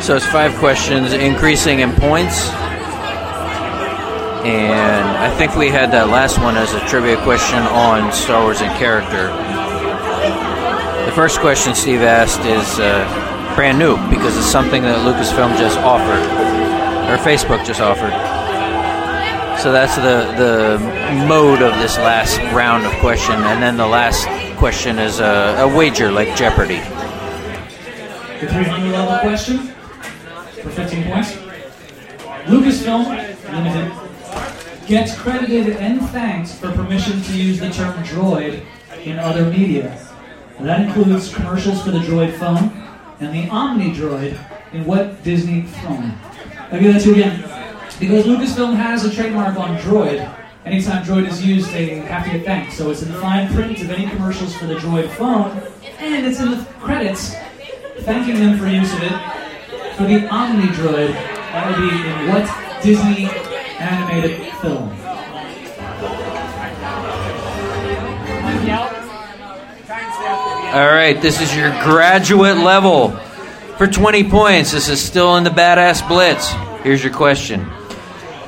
[0.04, 2.50] So it's five questions, increasing in points.
[4.44, 8.60] And I think we had that last one as a trivia question on Star Wars
[8.60, 9.32] and character.
[11.16, 16.24] First question Steve asked is uh, brand new because it's something that Lucasfilm just offered,
[17.08, 18.12] or Facebook just offered.
[19.62, 24.28] So that's the the mode of this last round of question, and then the last
[24.58, 26.78] question is a, a wager like Jeopardy.
[28.40, 29.58] The 300 level question
[30.64, 31.34] for 15 points.
[32.48, 33.06] Lucasfilm
[33.52, 38.66] Limited gets credited and thanked for permission to use the term droid
[39.04, 39.96] in other media.
[40.60, 42.72] That includes commercials for the droid phone
[43.20, 44.38] and the Omni droid
[44.72, 46.14] in what Disney film?
[46.72, 47.42] I'll give that to you again.
[48.00, 50.34] Because Lucasfilm has a trademark on droid,
[50.66, 52.74] anytime droid is used, they have to get thanked.
[52.74, 55.52] So it's in the fine print of any commercials for the droid phone,
[56.00, 57.36] and it's in the credits
[58.00, 59.96] thanking them for use of it.
[59.96, 63.30] For the Omni Droid, that would be in what Disney
[63.80, 65.03] animated film?
[70.74, 73.12] All right, this is your graduate level.
[73.78, 76.50] For 20 points, this is still in the Badass Blitz.
[76.82, 77.70] Here's your question.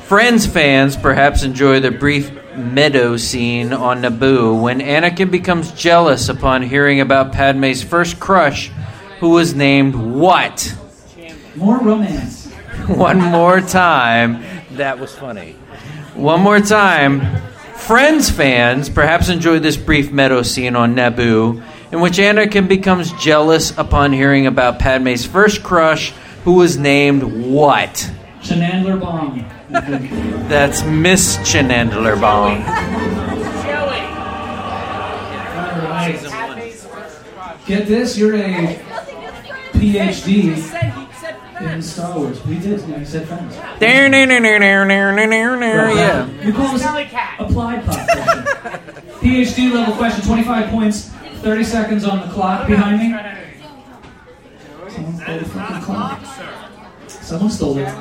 [0.06, 6.62] Friends fans perhaps enjoy the brief meadow scene on Naboo when Anakin becomes jealous upon
[6.62, 8.72] hearing about Padme's first crush,
[9.20, 10.76] who was named what?
[11.54, 12.50] More romance.
[12.88, 14.42] One more time.
[14.72, 15.52] That was funny.
[16.16, 17.40] One more time.
[17.76, 21.62] Friends fans perhaps enjoy this brief meadow scene on Naboo
[21.96, 26.12] in which Anakin becomes jealous upon hearing about Padme's first crush,
[26.44, 28.12] who was named what?
[28.42, 29.46] Chanandler Bong.
[29.70, 32.60] That's Miss Chanandler Bong.
[37.66, 38.78] Get this, you're a
[39.72, 40.54] PhD
[41.60, 42.44] in Star Wars.
[42.44, 43.56] We did, you said friends.
[45.96, 46.28] Yeah.
[46.44, 46.84] We call this
[47.38, 48.44] applied pop question.
[49.20, 51.10] PhD level question, 25 points,
[51.46, 53.16] 30 seconds on the clock behind me.
[54.90, 56.20] Someone stole the fucking clock.
[57.06, 57.94] Someone stole it.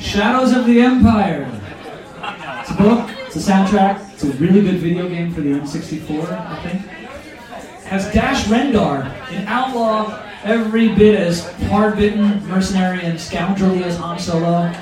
[0.00, 1.48] Shadows of the Empire.
[2.58, 6.28] It's a book, it's a soundtrack, it's a really good video game for the N64,
[6.28, 6.82] I think.
[7.84, 14.72] Has Dash Rendar, an outlaw every bit as hard-bitten, mercenary, and scoundrelly as Han Solo,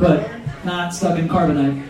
[0.00, 0.30] but
[0.64, 1.86] not stuck in carbonite.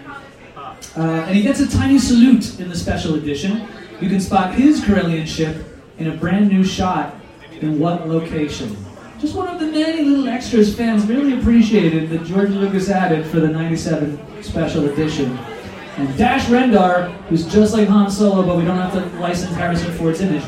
[0.97, 3.69] Uh, and he gets a tiny salute in the special edition.
[4.05, 5.65] You can spot his Corellian ship
[5.97, 7.15] in a brand new shot
[7.63, 8.77] in what location?
[9.19, 13.41] Just one of the many little extras fans really appreciated that George Lucas added for
[13.41, 15.39] the 97 special edition.
[15.97, 19.91] And Dash Rendar, who's just like Han Solo, but we don't have to license Harrison
[19.93, 20.45] Ford's image,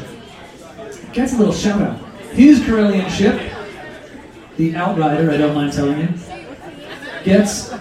[1.15, 1.99] gets a little shout out.
[2.33, 3.41] His Corellian ship,
[4.59, 6.09] the Outrider, I don't mind telling you,
[7.25, 7.73] gets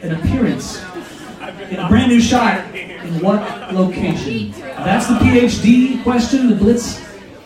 [0.00, 0.82] an appearance
[1.68, 2.64] in a brand new shot
[3.08, 4.52] in what location?
[4.60, 6.50] That's the PhD question.
[6.50, 7.00] The Blitz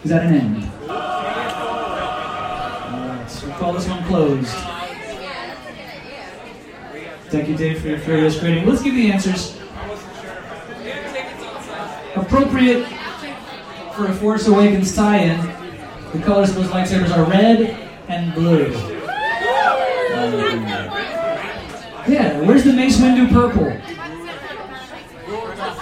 [0.04, 0.68] is at an end.
[0.88, 1.70] Alright,
[3.30, 4.50] so we call this one closed.
[7.30, 8.66] Thank you, Dave, for your furious grading.
[8.66, 9.58] Let's give the answers.
[12.14, 12.86] Appropriate
[13.94, 15.38] for a Force Awakens tie-in,
[16.12, 17.70] the colors of those lightsabers are red
[18.08, 18.66] and blue.
[20.14, 20.52] Um,
[22.06, 23.72] yeah, where's the Mace Windu purple?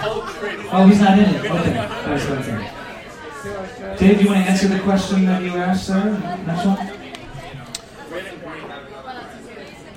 [0.03, 1.45] Oh, he's not in it.
[1.45, 3.99] Okay, that's what I think.
[3.99, 6.17] Dave, do you want to answer the question that you asked, sir?
[6.45, 6.77] Next one.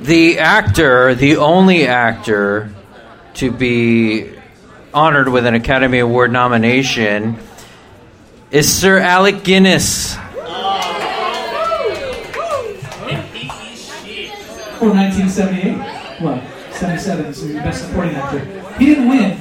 [0.00, 2.70] The actor, the only actor
[3.34, 4.32] to be
[4.92, 7.38] honored with an Academy Award nomination,
[8.50, 10.14] is Sir Alec Guinness.
[14.78, 15.78] For 1978?
[16.20, 16.42] What?
[16.74, 18.40] 77, so the best supporting actor.
[18.78, 19.38] He didn't win,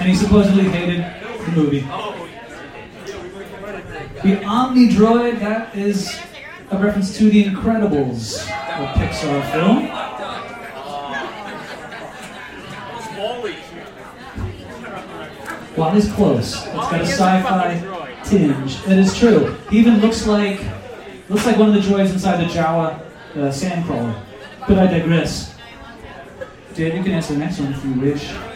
[0.00, 1.00] and he supposedly hated
[1.46, 1.80] the movie.
[4.22, 6.18] The Omni Droid, that is
[6.70, 9.88] a reference to The Incredibles, a Pixar film.
[15.76, 16.54] Well, it's close.
[16.54, 18.78] It's got a sci-fi tinge.
[18.86, 19.56] It is true.
[19.70, 20.60] He even looks like
[21.28, 24.14] looks like one of the droids inside the Jawa uh, sandcrawler.
[24.68, 25.54] But I digress.
[26.74, 28.53] Dave, you can answer the next one if you wish.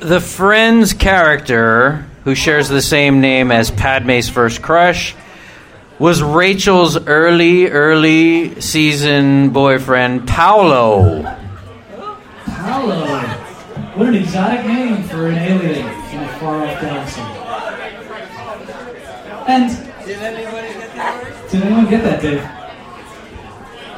[0.00, 5.16] The Friends character, who shares the same name as Padme's first crush,
[5.98, 11.22] was Rachel's early, early season boyfriend, Paolo.
[12.44, 13.06] Paolo.
[13.96, 17.20] What an exotic name for an alien from a far off galaxy.
[19.48, 19.70] And
[21.50, 22.46] did anyone get that, Dave?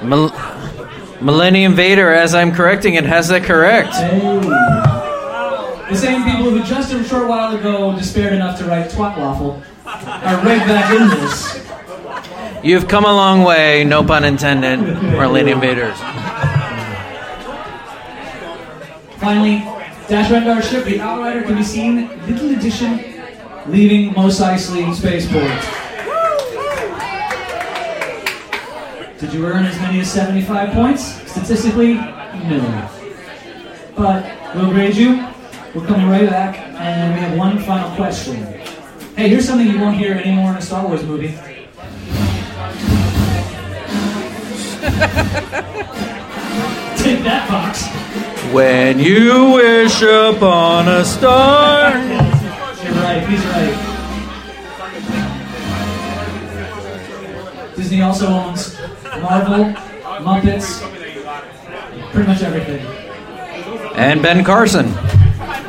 [0.02, 0.32] Mil-
[1.20, 3.92] Millennium Vader, as I'm correcting it, has that correct.
[3.94, 4.99] Hey.
[5.90, 9.60] The same people who just a short while ago despaired enough to write twat waffle
[9.84, 11.68] are right back in this.
[12.62, 15.98] You've come a long way, no pun intended, Millennium invaders.
[19.18, 19.58] Finally,
[20.06, 23.00] Dash Rendar's ship, the Outrider, can be seen, little edition,
[23.66, 25.50] leaving Mos Eisley Spaceport.
[29.18, 31.04] Did you earn as many as 75 points?
[31.28, 32.88] Statistically, no.
[33.96, 35.29] But we'll grade you.
[35.72, 38.42] We're coming right back, and we have one final question.
[39.14, 41.28] Hey, here's something you won't hear anymore in a Star Wars movie.
[46.98, 47.86] Take that, Fox.
[48.52, 51.90] When you wish upon a star.
[51.90, 53.76] You're right, he's right.
[57.76, 58.76] Disney also owns
[59.22, 59.72] Marvel,
[60.24, 60.80] Muppets,
[62.10, 62.84] pretty much everything.
[63.94, 64.92] And Ben Carson.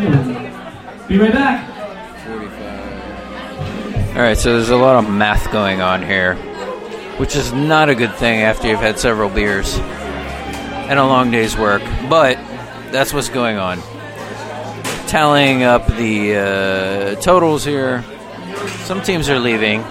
[0.02, 1.68] Be right back.
[4.15, 6.36] All right, so there's a lot of math going on here,
[7.18, 11.56] which is not a good thing after you've had several beers and a long day's
[11.56, 11.84] work.
[12.10, 12.38] But
[12.91, 13.80] that's what's going on.
[15.07, 18.03] Tallying up the uh, totals here.
[18.86, 19.84] Some teams are leaving,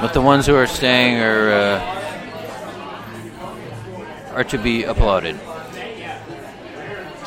[0.00, 1.80] but the ones who are staying are uh,
[4.34, 5.40] are to be applauded.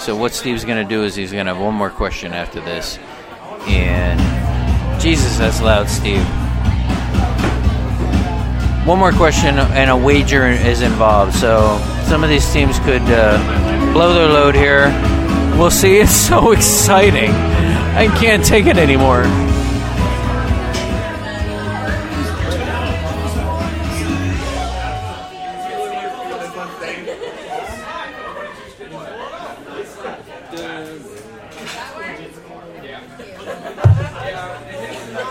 [0.02, 2.60] So what Steve's going to do is he's going to have one more question after
[2.60, 2.98] this,
[3.68, 4.20] and
[5.00, 6.26] Jesus, that's loud, Steve.
[8.88, 11.36] One more question and a wager is involved.
[11.36, 14.88] So some of these teams could uh, blow their load here.
[15.60, 16.00] We'll see.
[16.02, 17.30] It's so exciting.
[17.30, 19.51] I can't take it anymore.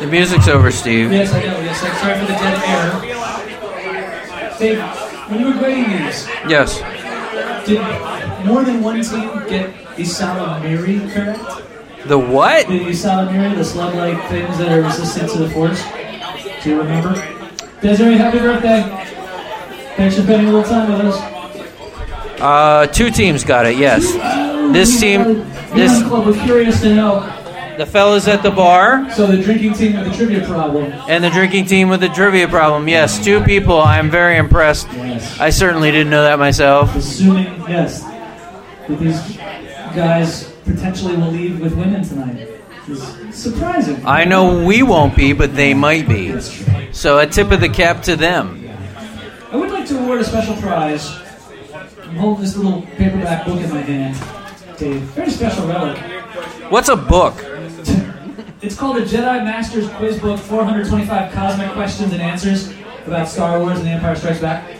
[0.01, 1.13] The music's over, Steve.
[1.13, 1.61] Yes, I know.
[1.61, 4.59] Yes, I'm sorry for the dead air.
[4.59, 4.81] Dave,
[5.29, 6.81] when you were grading these, Yes.
[7.67, 7.81] did
[8.47, 11.41] more than one team get Ysalamiri correct?
[12.07, 12.67] The what?
[12.67, 15.83] The Ysalamiri, the slug-like things that are resistant to the force.
[16.63, 17.15] Do you remember?
[17.83, 18.83] Desiree, happy birthday!
[19.97, 22.41] Thanks for spending a little time with us.
[22.41, 23.77] Uh, two teams got it.
[23.77, 24.03] Yes.
[24.73, 25.45] This team,
[25.75, 27.40] this Club was curious to know.
[27.81, 30.93] The fellas at the bar So the drinking team with the trivia problem.
[31.09, 32.87] and the drinking team with the trivia problem.
[32.89, 33.81] Yes, two people.
[33.81, 34.87] I'm very impressed.
[34.93, 35.41] Yes.
[35.41, 36.95] I certainly didn't know that myself.
[36.95, 39.39] Assuming, yes, that these
[39.97, 42.49] guys potentially will leave with women tonight.
[42.87, 43.03] Is
[43.35, 44.05] surprising.
[44.05, 46.39] I know we won't be, but they might be.
[46.93, 48.69] So a tip of the cap to them.
[49.53, 51.09] I would like to award a special prize.
[52.03, 54.17] I'm holding this little paperback book in my hand.
[54.79, 55.99] Dave, very special relic.
[56.71, 57.35] What's a book?
[58.63, 62.71] It's called the Jedi Masters Quiz Book 425 Cosmic Questions and Answers
[63.07, 64.77] about Star Wars and The Empire Strikes Back.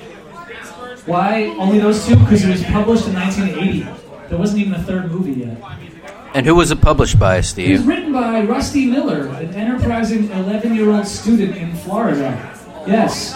[1.07, 2.15] Why only those two?
[2.17, 3.89] Because it was published in 1980.
[4.29, 5.63] There wasn't even a third movie yet.
[6.35, 7.71] And who was it published by, Steve?
[7.71, 12.55] It was written by Rusty Miller, an enterprising 11 year old student in Florida.
[12.87, 13.35] Yes,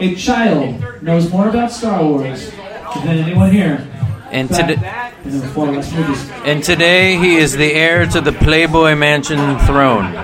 [0.00, 2.52] a child knows more about Star Wars
[2.94, 3.89] than anyone here.
[4.30, 6.30] And Back today, in the four less movies.
[6.44, 10.14] and today he is the heir to the Playboy Mansion throne.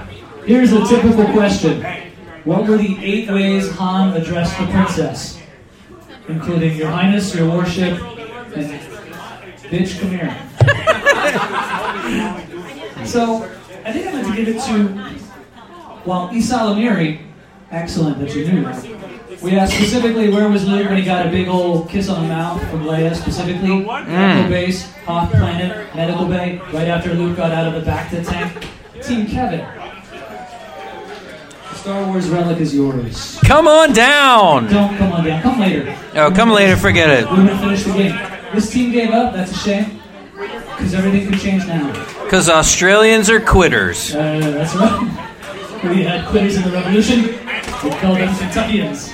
[0.44, 1.82] Here's a typical question
[2.44, 5.40] What were the eight ways Han addressed the princess?
[6.28, 8.00] Including Your Highness, Your Worship,
[8.56, 8.80] and
[9.70, 10.30] Bitch, come here.
[13.06, 13.42] so,
[13.84, 15.18] I think I'm going to give it to,
[16.04, 17.22] well, Ysalamiri.
[17.72, 18.95] Excellent that you knew that.
[19.42, 22.28] We asked specifically where was Luke when he got a big old kiss on the
[22.28, 27.72] mouth from Leia, specifically Echo Base, Hoth Planet, Medical Bay, right after Luke got out
[27.72, 28.66] of the Bacta tank.
[29.02, 29.66] Team Kevin.
[31.74, 33.38] Star Wars relic is yours.
[33.44, 34.68] Come on down!
[34.68, 35.42] Don't come on down.
[35.42, 35.96] Come later.
[36.14, 37.30] Oh, come later, forget it.
[37.30, 38.18] We're gonna finish the game.
[38.54, 39.34] This team gave up.
[39.34, 40.00] That's a shame.
[40.32, 41.92] Because everything could change now.
[42.24, 44.14] Because Australians are quitters.
[44.14, 45.22] Uh, that's right.
[45.84, 47.22] We had quitters in the revolution.
[47.84, 49.12] We called them Kentuckians.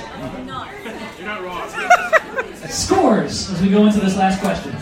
[2.73, 4.74] Scores as we go into this last question.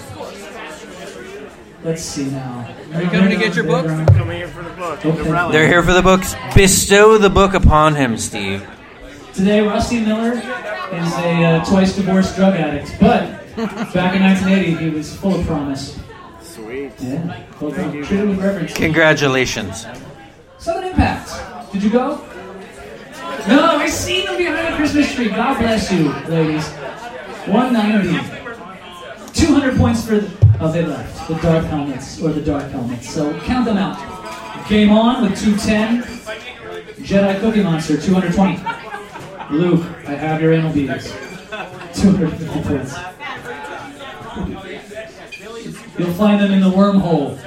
[1.83, 2.73] Let's see now.
[2.95, 3.87] Are you coming to get your book?
[3.87, 5.05] Coming here for the book.
[5.05, 5.53] Okay.
[5.53, 6.35] They're here for the books.
[6.55, 8.69] Bestow the book upon him, Steve.
[9.35, 13.23] Today, Rusty Miller is a uh, twice divorced drug addict, but
[13.93, 15.99] back in 1980, he was full of promise.
[16.43, 16.93] Sweet.
[17.01, 17.91] Yeah, well done.
[18.05, 18.75] Treated with reverence.
[18.75, 19.87] Congratulations.
[20.59, 21.73] Southern Impact.
[21.73, 22.17] Did you go?
[23.49, 25.29] No, I seen them behind the Christmas tree.
[25.29, 26.69] God bless you, ladies.
[27.47, 29.33] 190.
[29.33, 30.31] 200 points for the,
[30.61, 31.29] oh, they left.
[31.29, 33.11] The dark helmets, or the dark helmets.
[33.11, 33.99] So count them out.
[34.69, 36.03] Game on with 210.
[37.05, 38.63] Jedi Cookie Monster, 220.
[39.57, 41.11] Luke, I have your anal beads.
[41.95, 42.95] 250 points.
[45.99, 47.39] You'll find them in the wormhole.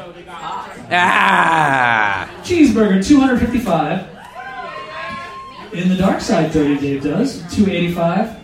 [0.91, 2.29] Ah!
[2.43, 4.09] Cheeseburger, 255.
[5.73, 8.42] In the dark side, Dirty Dave does, 285.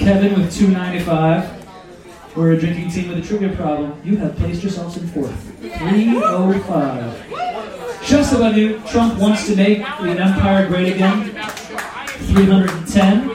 [0.00, 1.60] Kevin with 295.
[2.34, 4.00] We're a drinking team with a trivia problem.
[4.02, 5.38] You have placed yourselves in fourth.
[5.60, 7.26] 305.
[8.02, 8.80] Just about you.
[8.86, 11.32] Trump wants to make the empire great again.
[12.32, 13.26] 310.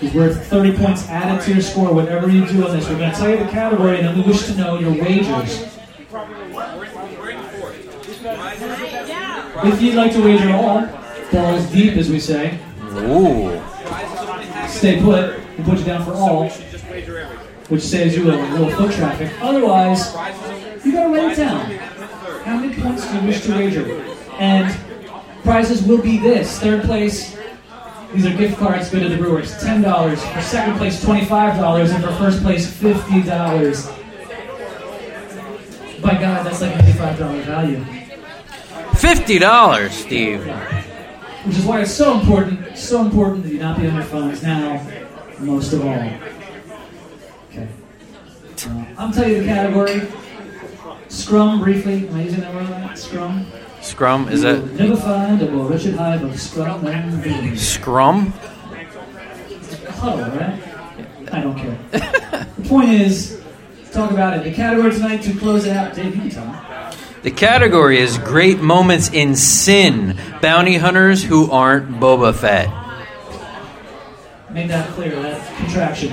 [0.00, 2.88] is worth 30 points added to your score, whatever you do on this.
[2.88, 5.66] We're going to tell you the category, and then we wish to know your wagers.
[9.62, 10.86] If you'd like to wager all,
[11.30, 13.62] balls deep, as we say, Ooh.
[14.68, 16.48] stay put and put you down for all,
[17.68, 19.30] which saves you a little foot traffic.
[19.40, 20.14] Otherwise,
[20.84, 21.70] you gotta write it down.
[22.44, 24.02] How many points do you wish to wager?
[24.38, 24.74] And
[25.42, 27.36] prizes will be this: third place.
[28.12, 30.24] These are gift cards good to the Brewers, ten dollars.
[30.24, 33.86] For second place, twenty-five dollars, and for first place, fifty dollars.
[36.02, 37.84] By God, that's like ninety-five dollar value.
[38.96, 40.44] Fifty dollars, Steve.
[41.44, 44.42] Which is why it's so important, so important that you not be on your phones
[44.42, 44.86] now,
[45.38, 46.10] most of all.
[47.50, 47.68] Okay.
[48.66, 50.02] Uh, I'll tell you the category.
[51.10, 52.08] Scrum, briefly.
[52.08, 52.96] Am I using that word right?
[52.96, 53.46] Scrum.
[53.82, 57.56] Scrum is You'll Never find a more wretched hive of scrum than me.
[57.56, 58.32] scrum?
[59.88, 60.62] Huddle, right?
[61.32, 61.78] I don't care.
[61.90, 63.42] the point is,
[63.92, 64.44] talk about it.
[64.44, 65.94] The category tonight to close it out.
[65.94, 66.54] Dave, you can tell me.
[67.22, 70.18] The category is great moments in sin.
[70.40, 72.68] Bounty hunters who aren't Boba Fett.
[74.50, 76.12] Make that clear, that contraction.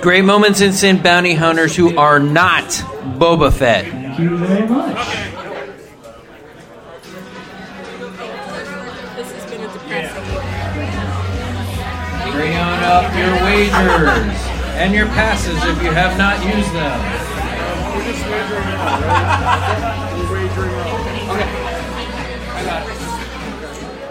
[0.00, 1.02] Great moments in sin.
[1.02, 2.64] Bounty hunters who are not
[3.18, 3.84] Boba Fett.
[3.84, 4.96] Thank you very much.
[9.16, 10.24] This has been depressing
[12.32, 14.40] Bring on up your wagers
[14.80, 17.16] and your passes if you have not used them.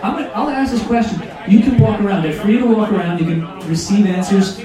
[0.04, 1.22] I'm gonna, I'll ask this question.
[1.48, 2.24] You can walk around.
[2.24, 3.20] They're free to walk around.
[3.20, 4.58] You can receive answers,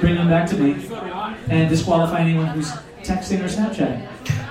[0.00, 0.88] bring them back to me,
[1.48, 2.70] and disqualify anyone who's
[3.02, 4.06] texting or Snapchatting.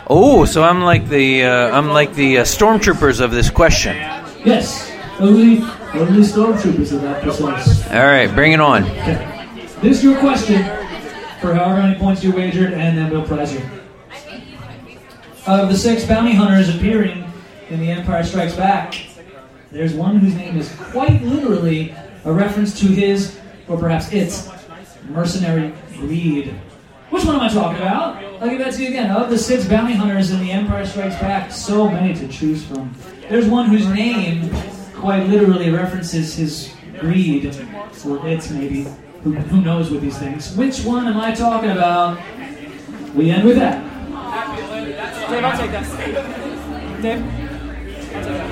[0.07, 3.95] Oh, so I'm like the uh, I'm like the uh, stormtroopers of this question.
[4.45, 5.61] Yes, only
[5.93, 7.87] only stormtroopers are that precise.
[7.91, 8.83] All right, bring it on.
[8.83, 9.47] Okay.
[9.81, 10.63] This is your question
[11.39, 13.61] for however many points you wagered, and then we'll prize you.
[15.47, 17.31] Of the six bounty hunters appearing
[17.69, 18.93] in The Empire Strikes Back,
[19.71, 24.49] there's one whose name is quite literally a reference to his, or perhaps its,
[25.09, 26.53] mercenary greed.
[27.09, 28.23] Which one am I talking about?
[28.41, 29.09] I'll give that to you again.
[29.09, 32.93] Of the six bounty hunters in The Empire Strikes Back, so many to choose from.
[33.29, 34.51] There's one whose name
[34.95, 37.45] quite literally references his greed,
[38.05, 38.87] or its maybe.
[39.23, 40.55] Who, who knows with these things?
[40.55, 42.17] Which one am I talking about?
[43.13, 43.83] We end with that.
[45.29, 47.01] Dave, I'll take that.
[47.01, 48.48] Dave?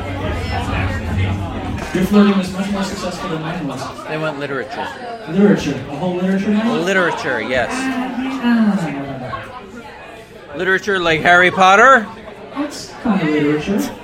[1.93, 4.07] Your flirting was much more successful than mine was.
[4.07, 4.87] They went literature.
[5.29, 5.73] Literature.
[5.89, 6.73] A whole literature now?
[6.75, 7.69] Literature, yes.
[7.71, 9.53] Ah,
[10.55, 12.07] Literature like Harry Potter.
[12.55, 13.95] that's kind of literature.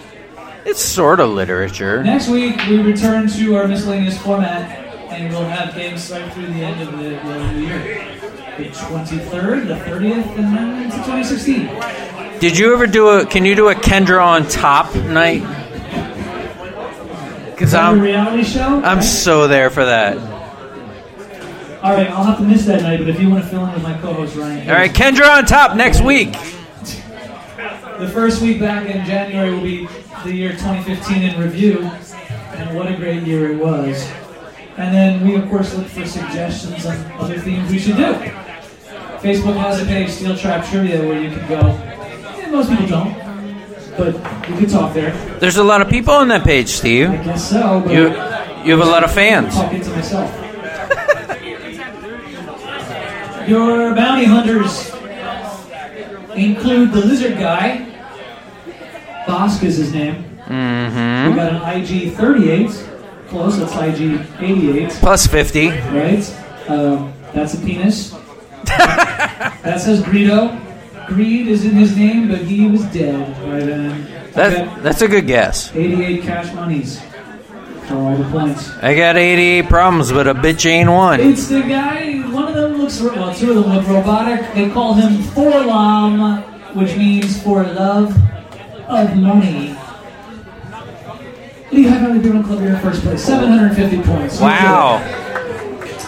[0.65, 2.03] It's sort of literature.
[2.03, 4.69] Next week, we return to our miscellaneous format,
[5.11, 8.07] and we'll have games right through the end of the, the new year.
[8.57, 12.39] The 23rd, the 30th, and then into 2016.
[12.39, 13.25] Did you ever do a?
[13.25, 15.41] Can you do a Kendra on top night?
[17.53, 18.81] Because Is that a I'm reality show?
[18.83, 20.17] I'm so there for that.
[21.83, 23.73] All right, I'll have to miss that night, but if you want to fill in
[23.73, 24.69] with my co-host Ryan.
[24.69, 26.31] All right, Kendra on top next week.
[27.99, 29.87] The first week back in January will be
[30.23, 34.09] the year 2015 in review, and what a great year it was.
[34.77, 38.13] And then we, of course, look for suggestions on other themes we should do.
[39.21, 41.59] Facebook has a page, Steel Trap Trivia, where you can go.
[42.37, 43.22] Yeah, most people don't,
[43.97, 44.13] but
[44.49, 45.11] you can talk there.
[45.39, 47.09] There's a lot of people on that page, Steve.
[47.09, 47.81] I guess so.
[47.85, 48.01] But You
[48.65, 49.53] you have a lot of fans.
[49.55, 50.39] talking to myself.
[53.47, 54.89] Your bounty hunters
[56.35, 57.89] include the lizard guy.
[59.27, 60.23] Bossk is his name.
[60.23, 61.29] We Mm-hmm.
[61.31, 62.69] We got an IG 38.
[63.27, 64.89] Close, that's IG 88.
[64.91, 65.69] Plus fifty.
[65.69, 66.23] Right?
[66.69, 68.11] Um, that's a penis.
[68.65, 70.59] that says Greedo.
[71.07, 73.91] Greed is in his name, but he was dead by then.
[73.91, 75.73] Uh, that that's a good guess.
[75.75, 77.01] 88 cash monies
[77.87, 78.69] for all the points.
[78.81, 81.19] I got 88 problems, but a bitch ain't one.
[81.19, 84.53] It's the guy, one of them looks, well, two of them look robotic.
[84.53, 86.41] They call him 4-LOM,
[86.75, 88.15] which means for love
[88.87, 89.73] of money.
[89.73, 93.23] What do you have on the Brewing Club here in first place?
[93.23, 94.39] 750 points.
[94.39, 94.99] Wow.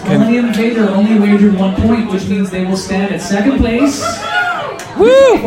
[0.07, 4.03] Millennium Vader only wagered one point, which means they will stand at second place.
[4.97, 5.37] Woo!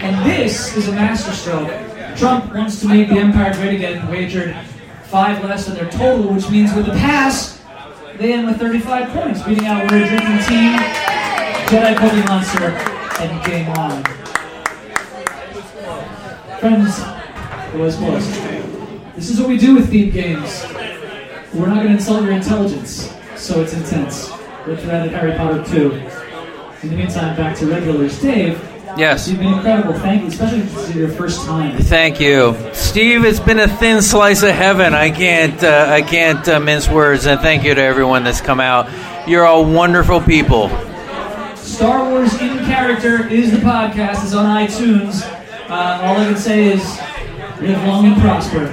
[0.00, 1.68] And this is a masterstroke.
[2.16, 4.56] Trump wants to make the empire great again, wagered
[5.04, 7.60] five less than their total, which means with the pass,
[8.16, 10.78] they end with 35 points, beating out We're Drinking Team,
[11.68, 12.70] Jedi Cookie Monster,
[13.22, 14.04] and Game On.
[16.60, 17.00] Friends,
[17.74, 18.26] it was close.
[19.14, 20.64] This is what we do with themed games.
[21.54, 24.30] We're not going to insult your intelligence, so it's intense.
[24.68, 26.17] Added Harry Potter 2.
[26.82, 28.20] In the meantime, back to regulars.
[28.20, 28.60] Dave,
[28.96, 29.28] Yes.
[29.28, 29.94] you've been incredible.
[29.94, 31.76] Thank you, especially since it's your first time.
[31.78, 33.24] Thank you, Steve.
[33.24, 34.94] It's been a thin slice of heaven.
[34.94, 37.26] I can't, uh, I can't uh, mince words.
[37.26, 38.88] And thank you to everyone that's come out.
[39.28, 40.68] You're all wonderful people.
[41.56, 44.24] Star Wars in Character is the podcast.
[44.24, 45.22] It's on iTunes.
[45.68, 46.82] Uh, all I can say is
[47.60, 48.58] live long and prosper.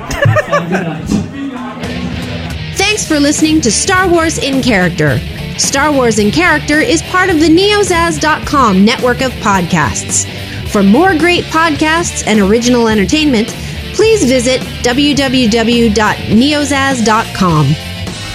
[0.52, 2.76] and good night.
[2.77, 5.19] Thanks for listening to Star Wars in Character.
[5.57, 10.26] Star Wars in Character is part of the neozaz.com network of podcasts.
[10.69, 13.48] For more great podcasts and original entertainment,
[13.94, 17.65] please visit www.neozaz.com.